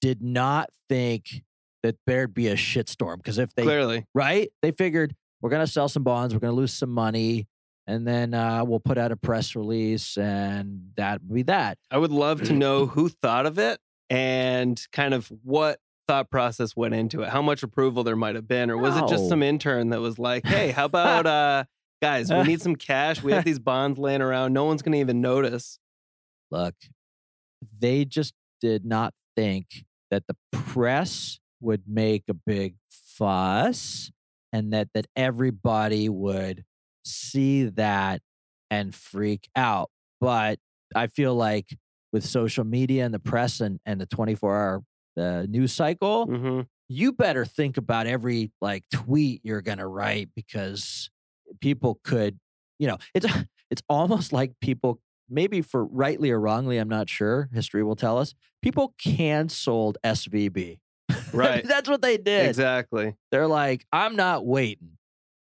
did 0.00 0.22
not 0.22 0.70
think 0.88 1.42
that 1.82 1.96
there'd 2.06 2.34
be 2.34 2.48
a 2.48 2.54
shitstorm 2.56 3.18
because 3.18 3.38
if 3.38 3.54
they 3.54 3.62
Clearly. 3.62 4.06
right, 4.14 4.50
they 4.62 4.70
figured 4.70 5.14
we're 5.40 5.50
gonna 5.50 5.66
sell 5.66 5.88
some 5.88 6.02
bonds, 6.02 6.32
we're 6.32 6.40
gonna 6.40 6.54
lose 6.54 6.72
some 6.72 6.90
money, 6.90 7.46
and 7.86 8.06
then 8.06 8.34
uh, 8.34 8.64
we'll 8.64 8.80
put 8.80 8.98
out 8.98 9.12
a 9.12 9.16
press 9.16 9.54
release, 9.54 10.16
and 10.16 10.90
that 10.96 11.20
would 11.22 11.34
be 11.34 11.42
that. 11.44 11.78
I 11.90 11.98
would 11.98 12.12
love 12.12 12.42
to 12.44 12.52
know 12.54 12.86
who 12.86 13.08
thought 13.08 13.46
of 13.46 13.58
it 13.58 13.78
and 14.10 14.80
kind 14.92 15.14
of 15.14 15.30
what 15.42 15.78
thought 16.08 16.30
process 16.30 16.76
went 16.76 16.94
into 16.94 17.22
it. 17.22 17.30
How 17.30 17.42
much 17.42 17.62
approval 17.62 18.04
there 18.04 18.16
might 18.16 18.34
have 18.34 18.48
been, 18.48 18.70
or 18.70 18.76
was 18.76 18.96
it 18.96 19.08
just 19.08 19.28
some 19.28 19.42
intern 19.42 19.90
that 19.90 20.00
was 20.00 20.18
like, 20.18 20.46
"Hey, 20.46 20.70
how 20.70 20.84
about 20.92 21.26
uh 21.26 21.64
guys, 22.02 22.30
we 22.32 22.42
need 22.42 22.62
some 22.62 22.76
cash. 22.76 23.22
We 23.22 23.32
have 23.32 23.44
these 23.46 23.58
bonds 23.58 23.98
laying 23.98 24.22
around. 24.22 24.52
No 24.52 24.64
one's 24.64 24.82
going 24.82 24.92
to 24.92 25.00
even 25.00 25.20
notice." 25.20 25.78
Look, 26.50 26.74
they 27.78 28.04
just 28.04 28.34
did 28.60 28.84
not 28.84 29.12
think 29.34 29.84
that 30.10 30.24
the 30.26 30.36
press 30.52 31.40
would 31.60 31.82
make 31.88 32.24
a 32.28 32.34
big 32.34 32.76
fuss 32.90 34.10
and 34.52 34.72
that 34.72 34.88
that 34.94 35.06
everybody 35.16 36.08
would 36.08 36.64
see 37.04 37.64
that 37.64 38.20
and 38.70 38.94
freak 38.94 39.48
out. 39.56 39.90
But 40.20 40.58
I 40.94 41.06
feel 41.08 41.34
like 41.34 41.76
with 42.12 42.24
social 42.24 42.64
media 42.64 43.04
and 43.04 43.12
the 43.12 43.18
press 43.18 43.60
and, 43.60 43.80
and 43.84 44.00
the 44.00 44.06
24 44.06 44.56
hour 44.56 44.82
uh, 45.16 45.46
news 45.48 45.72
cycle, 45.72 46.26
hmm 46.26 46.60
you 46.88 47.12
better 47.12 47.44
think 47.44 47.76
about 47.76 48.06
every 48.06 48.52
like 48.60 48.84
tweet 48.92 49.40
you're 49.42 49.62
going 49.62 49.78
to 49.78 49.86
write 49.86 50.28
because 50.34 51.10
people 51.60 51.98
could, 52.04 52.38
you 52.78 52.86
know, 52.86 52.98
it's 53.14 53.26
it's 53.70 53.82
almost 53.88 54.32
like 54.32 54.52
people 54.60 55.00
maybe 55.28 55.62
for 55.62 55.84
rightly 55.84 56.30
or 56.30 56.38
wrongly, 56.38 56.76
I'm 56.76 56.88
not 56.88 57.08
sure, 57.08 57.48
history 57.52 57.82
will 57.82 57.96
tell 57.96 58.18
us, 58.18 58.34
people 58.62 58.94
canceled 58.98 59.98
SVB. 60.04 60.78
Right. 61.32 61.66
That's 61.66 61.88
what 61.88 62.00
they 62.00 62.16
did. 62.16 62.46
Exactly. 62.46 63.16
They're 63.32 63.48
like, 63.48 63.84
I'm 63.92 64.14
not 64.14 64.46
waiting. 64.46 64.98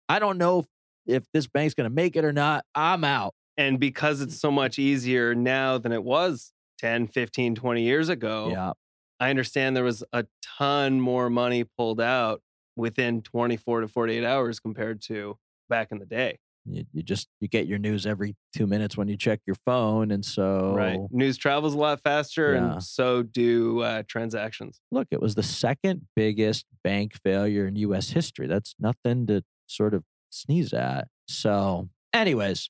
I 0.10 0.20
don't 0.20 0.38
know 0.38 0.66
if, 1.10 1.24
this 1.34 1.48
bank's 1.48 1.74
going 1.74 1.90
to 1.90 1.94
make 1.94 2.16
it 2.16 2.24
or 2.26 2.32
not. 2.34 2.66
I'm 2.76 3.04
out. 3.04 3.34
And 3.58 3.80
because 3.80 4.22
it's 4.22 4.40
so 4.40 4.52
much 4.52 4.80
easier 4.80 5.36
now 5.36 5.78
than 5.78 5.92
it 5.92 6.04
was 6.04 6.54
10, 6.80 7.08
15, 7.08 7.56
20 7.56 7.82
years 7.84 8.10
ago, 8.10 8.50
Yeah. 8.52 8.72
I 9.20 9.30
understand 9.30 9.76
there 9.76 9.84
was 9.84 10.02
a 10.14 10.26
ton 10.58 11.02
more 11.02 11.30
money 11.30 11.66
pulled 11.78 12.00
out 12.00 12.42
within 12.78 13.22
24 13.22 13.82
to 13.82 13.88
48 13.90 14.24
hours 14.24 14.62
compared 14.62 15.02
to 15.04 15.38
back 15.68 15.90
in 15.92 16.00
the 16.00 16.06
day. 16.06 16.38
You, 16.66 16.86
you 16.94 17.04
just 17.04 17.28
you 17.42 17.50
get 17.50 17.68
your 17.68 17.80
news 17.80 18.06
every 18.06 18.36
two 18.56 18.66
minutes 18.68 18.96
when 18.96 19.08
you 19.10 19.18
check 19.18 19.42
your 19.46 19.56
phone, 19.66 20.12
and 20.12 20.24
so 20.24 20.74
Right. 20.76 21.00
News 21.12 21.38
travels 21.38 21.74
a 21.74 21.78
lot 21.78 22.02
faster, 22.02 22.54
Yeah. 22.54 22.74
and 22.74 22.84
so 22.84 23.24
do 23.24 23.82
uh, 23.82 24.04
transactions. 24.08 24.80
look, 24.92 25.08
it 25.12 25.22
was 25.22 25.36
the 25.36 25.44
second 25.44 26.08
biggest 26.16 26.66
bank 26.84 27.14
failure 27.22 27.68
in 27.68 27.76
US 27.78 28.12
history. 28.12 28.48
That's 28.48 28.74
nothing 28.80 29.26
to 29.28 29.44
sort 29.68 29.94
of 29.94 30.04
sneeze 30.30 30.74
at. 30.74 31.08
So, 31.28 31.90
anyways, 32.14 32.70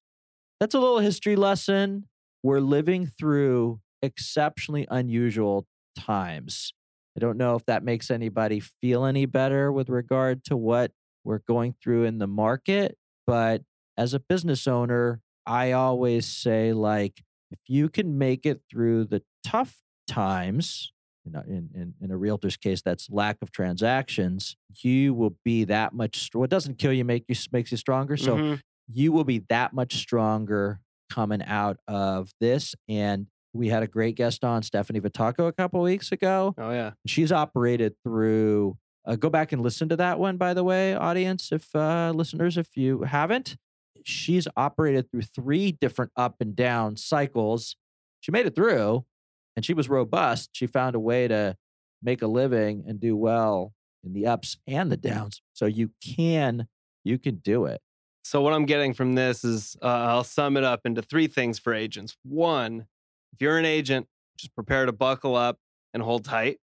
that's 0.59 0.75
a 0.75 0.79
little 0.79 0.99
history 0.99 1.35
lesson. 1.35 2.05
We're 2.43 2.59
living 2.59 3.05
through 3.05 3.79
exceptionally 4.01 4.87
unusual 4.89 5.67
times. 5.97 6.73
I 7.17 7.19
don't 7.19 7.37
know 7.37 7.55
if 7.55 7.65
that 7.65 7.83
makes 7.83 8.11
anybody 8.11 8.59
feel 8.59 9.05
any 9.05 9.25
better 9.25 9.71
with 9.71 9.89
regard 9.89 10.43
to 10.45 10.57
what 10.57 10.91
we're 11.23 11.41
going 11.47 11.75
through 11.83 12.05
in 12.05 12.17
the 12.17 12.27
market, 12.27 12.97
but 13.27 13.61
as 13.97 14.13
a 14.13 14.19
business 14.19 14.67
owner, 14.67 15.21
I 15.45 15.73
always 15.73 16.25
say 16.25 16.71
like 16.71 17.21
if 17.51 17.59
you 17.67 17.89
can 17.89 18.17
make 18.17 18.45
it 18.45 18.61
through 18.69 19.05
the 19.05 19.21
tough 19.43 19.77
times, 20.07 20.93
know, 21.29 21.43
in, 21.47 21.69
in, 21.75 21.93
in 22.01 22.11
a 22.11 22.17
realtor's 22.17 22.57
case, 22.57 22.81
that's 22.81 23.09
lack 23.09 23.37
of 23.41 23.51
transactions, 23.51 24.55
you 24.81 25.13
will 25.13 25.35
be 25.43 25.63
that 25.65 25.93
much, 25.93 26.29
what 26.33 26.49
doesn't 26.49 26.77
kill 26.79 26.93
you 26.93 27.03
make 27.05 27.25
you, 27.27 27.35
makes 27.51 27.71
you 27.71 27.77
stronger. 27.77 28.17
So 28.17 28.37
Mhm. 28.37 28.61
you 28.91 29.11
will 29.11 29.23
be 29.23 29.39
that 29.49 29.73
much 29.73 29.95
stronger 29.97 30.79
coming 31.09 31.41
out 31.43 31.77
of 31.87 32.31
this. 32.39 32.75
And 32.87 33.27
we 33.53 33.67
had 33.69 33.81
a 33.83 33.87
great 33.87 34.15
guest 34.15 34.43
on, 34.43 34.61
Stephanie 34.63 35.01
Vitaco, 35.01 35.47
a 35.47 35.51
couple 35.53 35.81
weeks 35.81 36.11
ago. 36.11 36.53
oh 36.57 36.71
yeah, 36.71 36.91
She's 37.07 37.31
operated 37.31 37.95
through, 38.03 38.77
uh, 39.05 39.15
go 39.15 39.29
back 39.29 39.51
and 39.51 39.61
listen 39.61 39.89
to 39.89 39.95
that 39.95 40.19
one, 40.19 40.37
by 40.37 40.53
the 40.53 40.63
way, 40.63 40.93
audience, 40.93 41.51
if 41.51 41.75
uh, 41.75 42.11
listeners, 42.15 42.57
if 42.57 42.77
you 42.77 43.01
haven't. 43.03 43.57
She's 44.05 44.47
operated 44.55 45.09
through 45.11 45.23
three 45.23 45.71
different 45.71 46.11
up 46.15 46.35
and 46.41 46.55
down 46.55 46.95
cycles. 46.95 47.75
She 48.21 48.31
made 48.31 48.45
it 48.45 48.55
through 48.55 49.03
and 49.55 49.65
she 49.65 49.73
was 49.73 49.89
robust. 49.89 50.49
She 50.53 50.67
found 50.67 50.95
a 50.95 50.99
way 50.99 51.27
to 51.27 51.55
make 52.01 52.21
a 52.21 52.27
living 52.27 52.83
and 52.87 52.99
do 52.99 53.15
well 53.15 53.73
in 54.03 54.13
the 54.13 54.25
ups 54.25 54.57
and 54.67 54.91
the 54.91 54.97
downs. 54.97 55.41
So 55.53 55.65
you 55.65 55.91
can, 56.01 56.67
you 57.03 57.17
can 57.17 57.35
do 57.35 57.65
it. 57.65 57.81
So 58.23 58.41
what 58.41 58.53
I'm 58.53 58.65
getting 58.65 58.93
from 58.93 59.15
this 59.15 59.43
is 59.43 59.75
uh, 59.81 59.87
I'll 59.87 60.23
sum 60.23 60.55
it 60.55 60.63
up 60.63 60.81
into 60.85 61.01
three 61.01 61.27
things 61.27 61.57
for 61.57 61.73
agents. 61.73 62.15
One, 62.23 62.85
if 63.33 63.41
you're 63.41 63.57
an 63.57 63.65
agent, 63.65 64.07
just 64.37 64.53
prepare 64.55 64.85
to 64.85 64.91
buckle 64.91 65.35
up 65.35 65.57
and 65.93 66.03
hold 66.03 66.25
tight. 66.25 66.59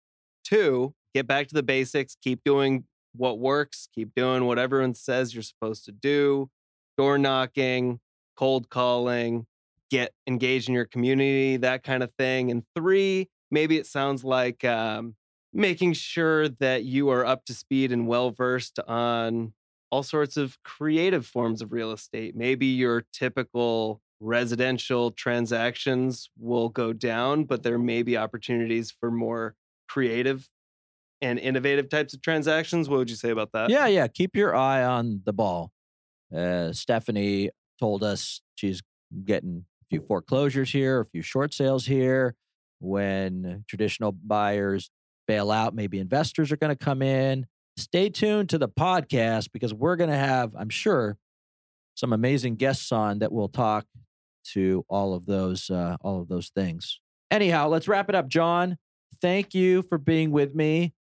Two, 0.44 0.94
get 1.14 1.28
back 1.28 1.48
to 1.48 1.54
the 1.54 1.64
basics. 1.64 2.18
Keep 2.22 2.44
doing 2.44 2.86
what 3.14 3.40
works. 3.40 3.88
Keep 3.94 4.16
doing 4.16 4.46
what 4.46 4.58
everyone 4.58 4.94
says 4.94 5.34
you're 5.34 5.44
supposed 5.44 5.86
to 5.86 5.92
do. 5.92 6.50
Door 6.98 7.20
knocking, 7.20 8.00
cold 8.36 8.70
calling, 8.70 9.46
get 9.92 10.14
engaged 10.26 10.70
in 10.70 10.74
your 10.74 10.86
community, 10.86 11.58
that 11.58 11.84
kind 11.84 12.02
of 12.02 12.12
thing. 12.18 12.50
And 12.50 12.64
three, 12.76 13.30
maybe 13.52 13.78
it 13.78 13.86
sounds 13.86 14.24
like 14.24 14.64
um, 14.64 15.16
making 15.54 15.94
sure 15.94 16.48
that 16.48 16.86
you 16.86 17.10
are 17.10 17.26
up 17.26 17.46
to 17.46 17.54
speed 17.54 17.92
and 17.92 18.08
well 18.08 18.32
versed 18.32 18.80
on 18.88 19.54
all 19.92 20.02
sorts 20.02 20.38
of 20.38 20.58
creative 20.64 21.26
forms 21.26 21.62
of 21.62 21.74
real 21.74 21.92
estate. 21.92 22.36
Maybe 22.36 22.68
your 22.68 23.04
typical 23.12 24.02
residential 24.22 25.12
transactions 25.12 26.30
will 26.40 26.70
go 26.70 26.94
down, 26.94 27.44
but 27.44 27.64
there 27.64 27.78
may 27.78 28.02
be 28.02 28.16
opportunities 28.16 28.92
for 28.92 29.12
more 29.12 29.56
creative 29.90 30.48
and 31.22 31.38
innovative 31.38 31.90
types 31.90 32.14
of 32.14 32.22
transactions. 32.22 32.88
What 32.88 32.98
would 32.98 33.10
you 33.10 33.16
say 33.16 33.30
about 33.30 33.52
that? 33.52 33.70
Yeah, 33.70 33.88
yeah. 33.88 34.08
Keep 34.08 34.36
your 34.36 34.56
eye 34.56 34.84
on 34.84 35.22
the 35.26 35.34
ball. 35.34 35.72
Uh, 36.34 36.72
Stephanie 36.72 37.50
told 37.78 38.04
us 38.04 38.42
she's 38.56 38.82
getting 39.26 39.66
few 39.92 40.02
foreclosures 40.02 40.72
here, 40.72 41.02
a 41.02 41.06
few 41.06 41.22
short 41.22 41.54
sales 41.54 41.86
here. 41.86 42.34
When 42.80 43.64
traditional 43.68 44.12
buyers 44.12 44.90
bail 45.28 45.52
out, 45.52 45.76
maybe 45.76 46.00
investors 46.00 46.52
are 46.52 46.58
going 46.58 46.76
to 46.76 46.84
come 46.84 47.02
in. 47.02 47.46
Stay 47.78 48.10
tuned 48.10 48.50
to 48.50 48.58
the 48.58 48.70
podcast 48.70 49.50
because 49.52 49.74
we're 49.74 49.98
going 49.98 50.10
to 50.10 50.16
have, 50.16 50.56
I'm 50.58 50.70
sure, 50.70 51.18
some 51.94 52.14
amazing 52.14 52.56
guests 52.56 52.92
on 52.92 53.20
that 53.20 53.32
will 53.32 53.50
talk 53.50 53.86
to 54.54 54.84
all 54.90 55.14
of 55.14 55.26
those, 55.26 55.70
uh, 55.70 55.98
all 56.02 56.22
of 56.22 56.28
those 56.28 56.50
things. 56.50 57.00
Anyhow, 57.30 57.68
let's 57.68 57.88
wrap 57.88 58.10
it 58.10 58.16
up, 58.16 58.28
Jon. 58.28 58.78
Thank 59.22 59.54
you 59.54 59.84
for 59.84 59.98
being 59.98 60.32
with 60.32 60.56
me. 60.56 60.94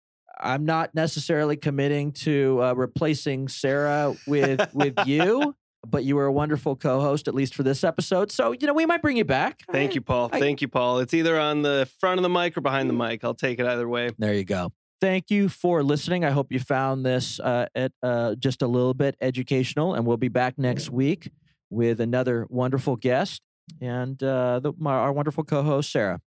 I'm 0.41 0.65
not 0.65 0.95
necessarily 0.95 1.57
committing 1.57 2.13
to 2.13 2.63
uh, 2.63 2.73
replacing 2.73 3.49
Sara 3.49 4.15
with 4.27 4.73
with 4.73 4.95
you, 5.07 5.55
but 5.87 6.05
you 6.05 6.17
were 6.17 6.27
a 6.27 6.33
wonderful 6.33 6.77
co-host, 6.77 7.29
at 7.29 7.35
least 7.35 7.55
for 7.55 7.63
this 7.63 7.85
episode. 7.85 8.31
So 8.33 8.53
you 8.53 8.67
know 8.67 8.75
we 8.75 8.87
might 8.87 9.03
bring 9.03 9.17
you 9.17 9.25
back. 9.25 9.63
Thank 9.73 9.95
you, 9.95 10.01
Paul. 10.01 10.31
I- 10.33 10.39
Thank 10.41 10.61
you, 10.61 10.69
Paul. 10.69 10.99
It's 11.01 11.15
either 11.15 11.39
on 11.39 11.63
the 11.63 11.89
front 12.01 12.19
of 12.19 12.23
the 12.23 12.29
mic 12.29 12.57
or 12.57 12.61
behind 12.61 12.89
the 12.89 12.95
mic. 12.95 13.25
I'll 13.25 13.35
take 13.35 13.59
it 13.59 13.67
either 13.67 13.89
way. 13.89 14.11
There 14.19 14.35
you 14.35 14.45
go. 14.45 14.73
Thank 15.01 15.31
you 15.31 15.49
for 15.49 15.85
listening. 15.85 16.25
I 16.25 16.31
hope 16.31 16.51
you 16.51 16.59
found 16.59 17.07
this 17.07 17.39
uh, 17.39 17.67
at 17.77 17.93
uh, 18.03 18.35
just 18.35 18.63
a 18.63 18.67
little 18.67 18.95
bit 18.95 19.15
educational, 19.21 19.95
and 19.95 20.05
we'll 20.05 20.17
be 20.17 20.29
back 20.29 20.59
next 20.59 20.91
week 20.91 21.31
with 21.71 22.01
another 22.01 22.47
wonderful 22.51 22.97
guest 22.97 23.41
and 23.81 24.21
uh, 24.23 24.59
the, 24.59 24.73
my, 24.79 24.93
our 24.95 25.13
wonderful 25.13 25.45
co-host 25.45 25.93
Sara. 25.93 26.21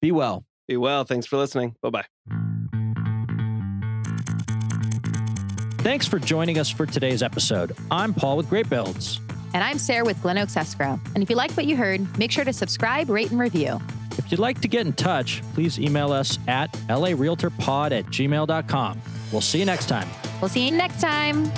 Be 0.00 0.12
well. 0.12 0.44
Be 0.68 0.76
well. 0.76 1.02
Thanks 1.04 1.26
for 1.26 1.36
listening. 1.36 1.74
Bye 1.82 1.90
bye 1.90 2.51
Thanks 5.82 6.06
for 6.06 6.20
joining 6.20 6.60
us 6.60 6.70
for 6.70 6.86
today's 6.86 7.24
episode. 7.24 7.76
I'm 7.90 8.14
Paul 8.14 8.36
with 8.36 8.46
GreatBuildz. 8.46 9.18
And 9.52 9.64
I'm 9.64 9.78
Sara 9.78 10.04
with 10.04 10.22
Glen 10.22 10.38
Oaks 10.38 10.56
Escrow. 10.56 11.00
And 11.16 11.24
if 11.24 11.28
you 11.28 11.34
like 11.34 11.50
what 11.54 11.66
you 11.66 11.74
heard, 11.76 12.06
make 12.16 12.30
sure 12.30 12.44
to 12.44 12.52
subscribe, 12.52 13.10
rate, 13.10 13.32
and 13.32 13.40
review. 13.40 13.80
If 14.16 14.30
you'd 14.30 14.38
like 14.38 14.60
to 14.60 14.68
get 14.68 14.86
in 14.86 14.92
touch, 14.92 15.42
please 15.54 15.80
email 15.80 16.12
us 16.12 16.38
at 16.46 16.70
larealtorpod 16.88 17.90
at 17.90 18.06
gmail.com. 18.06 19.02
We'll 19.32 19.40
see 19.40 19.58
you 19.58 19.64
next 19.64 19.88
time. 19.88 20.08
We'll 20.40 20.50
see 20.50 20.64
you 20.64 20.70
next 20.70 21.00
time. 21.00 21.50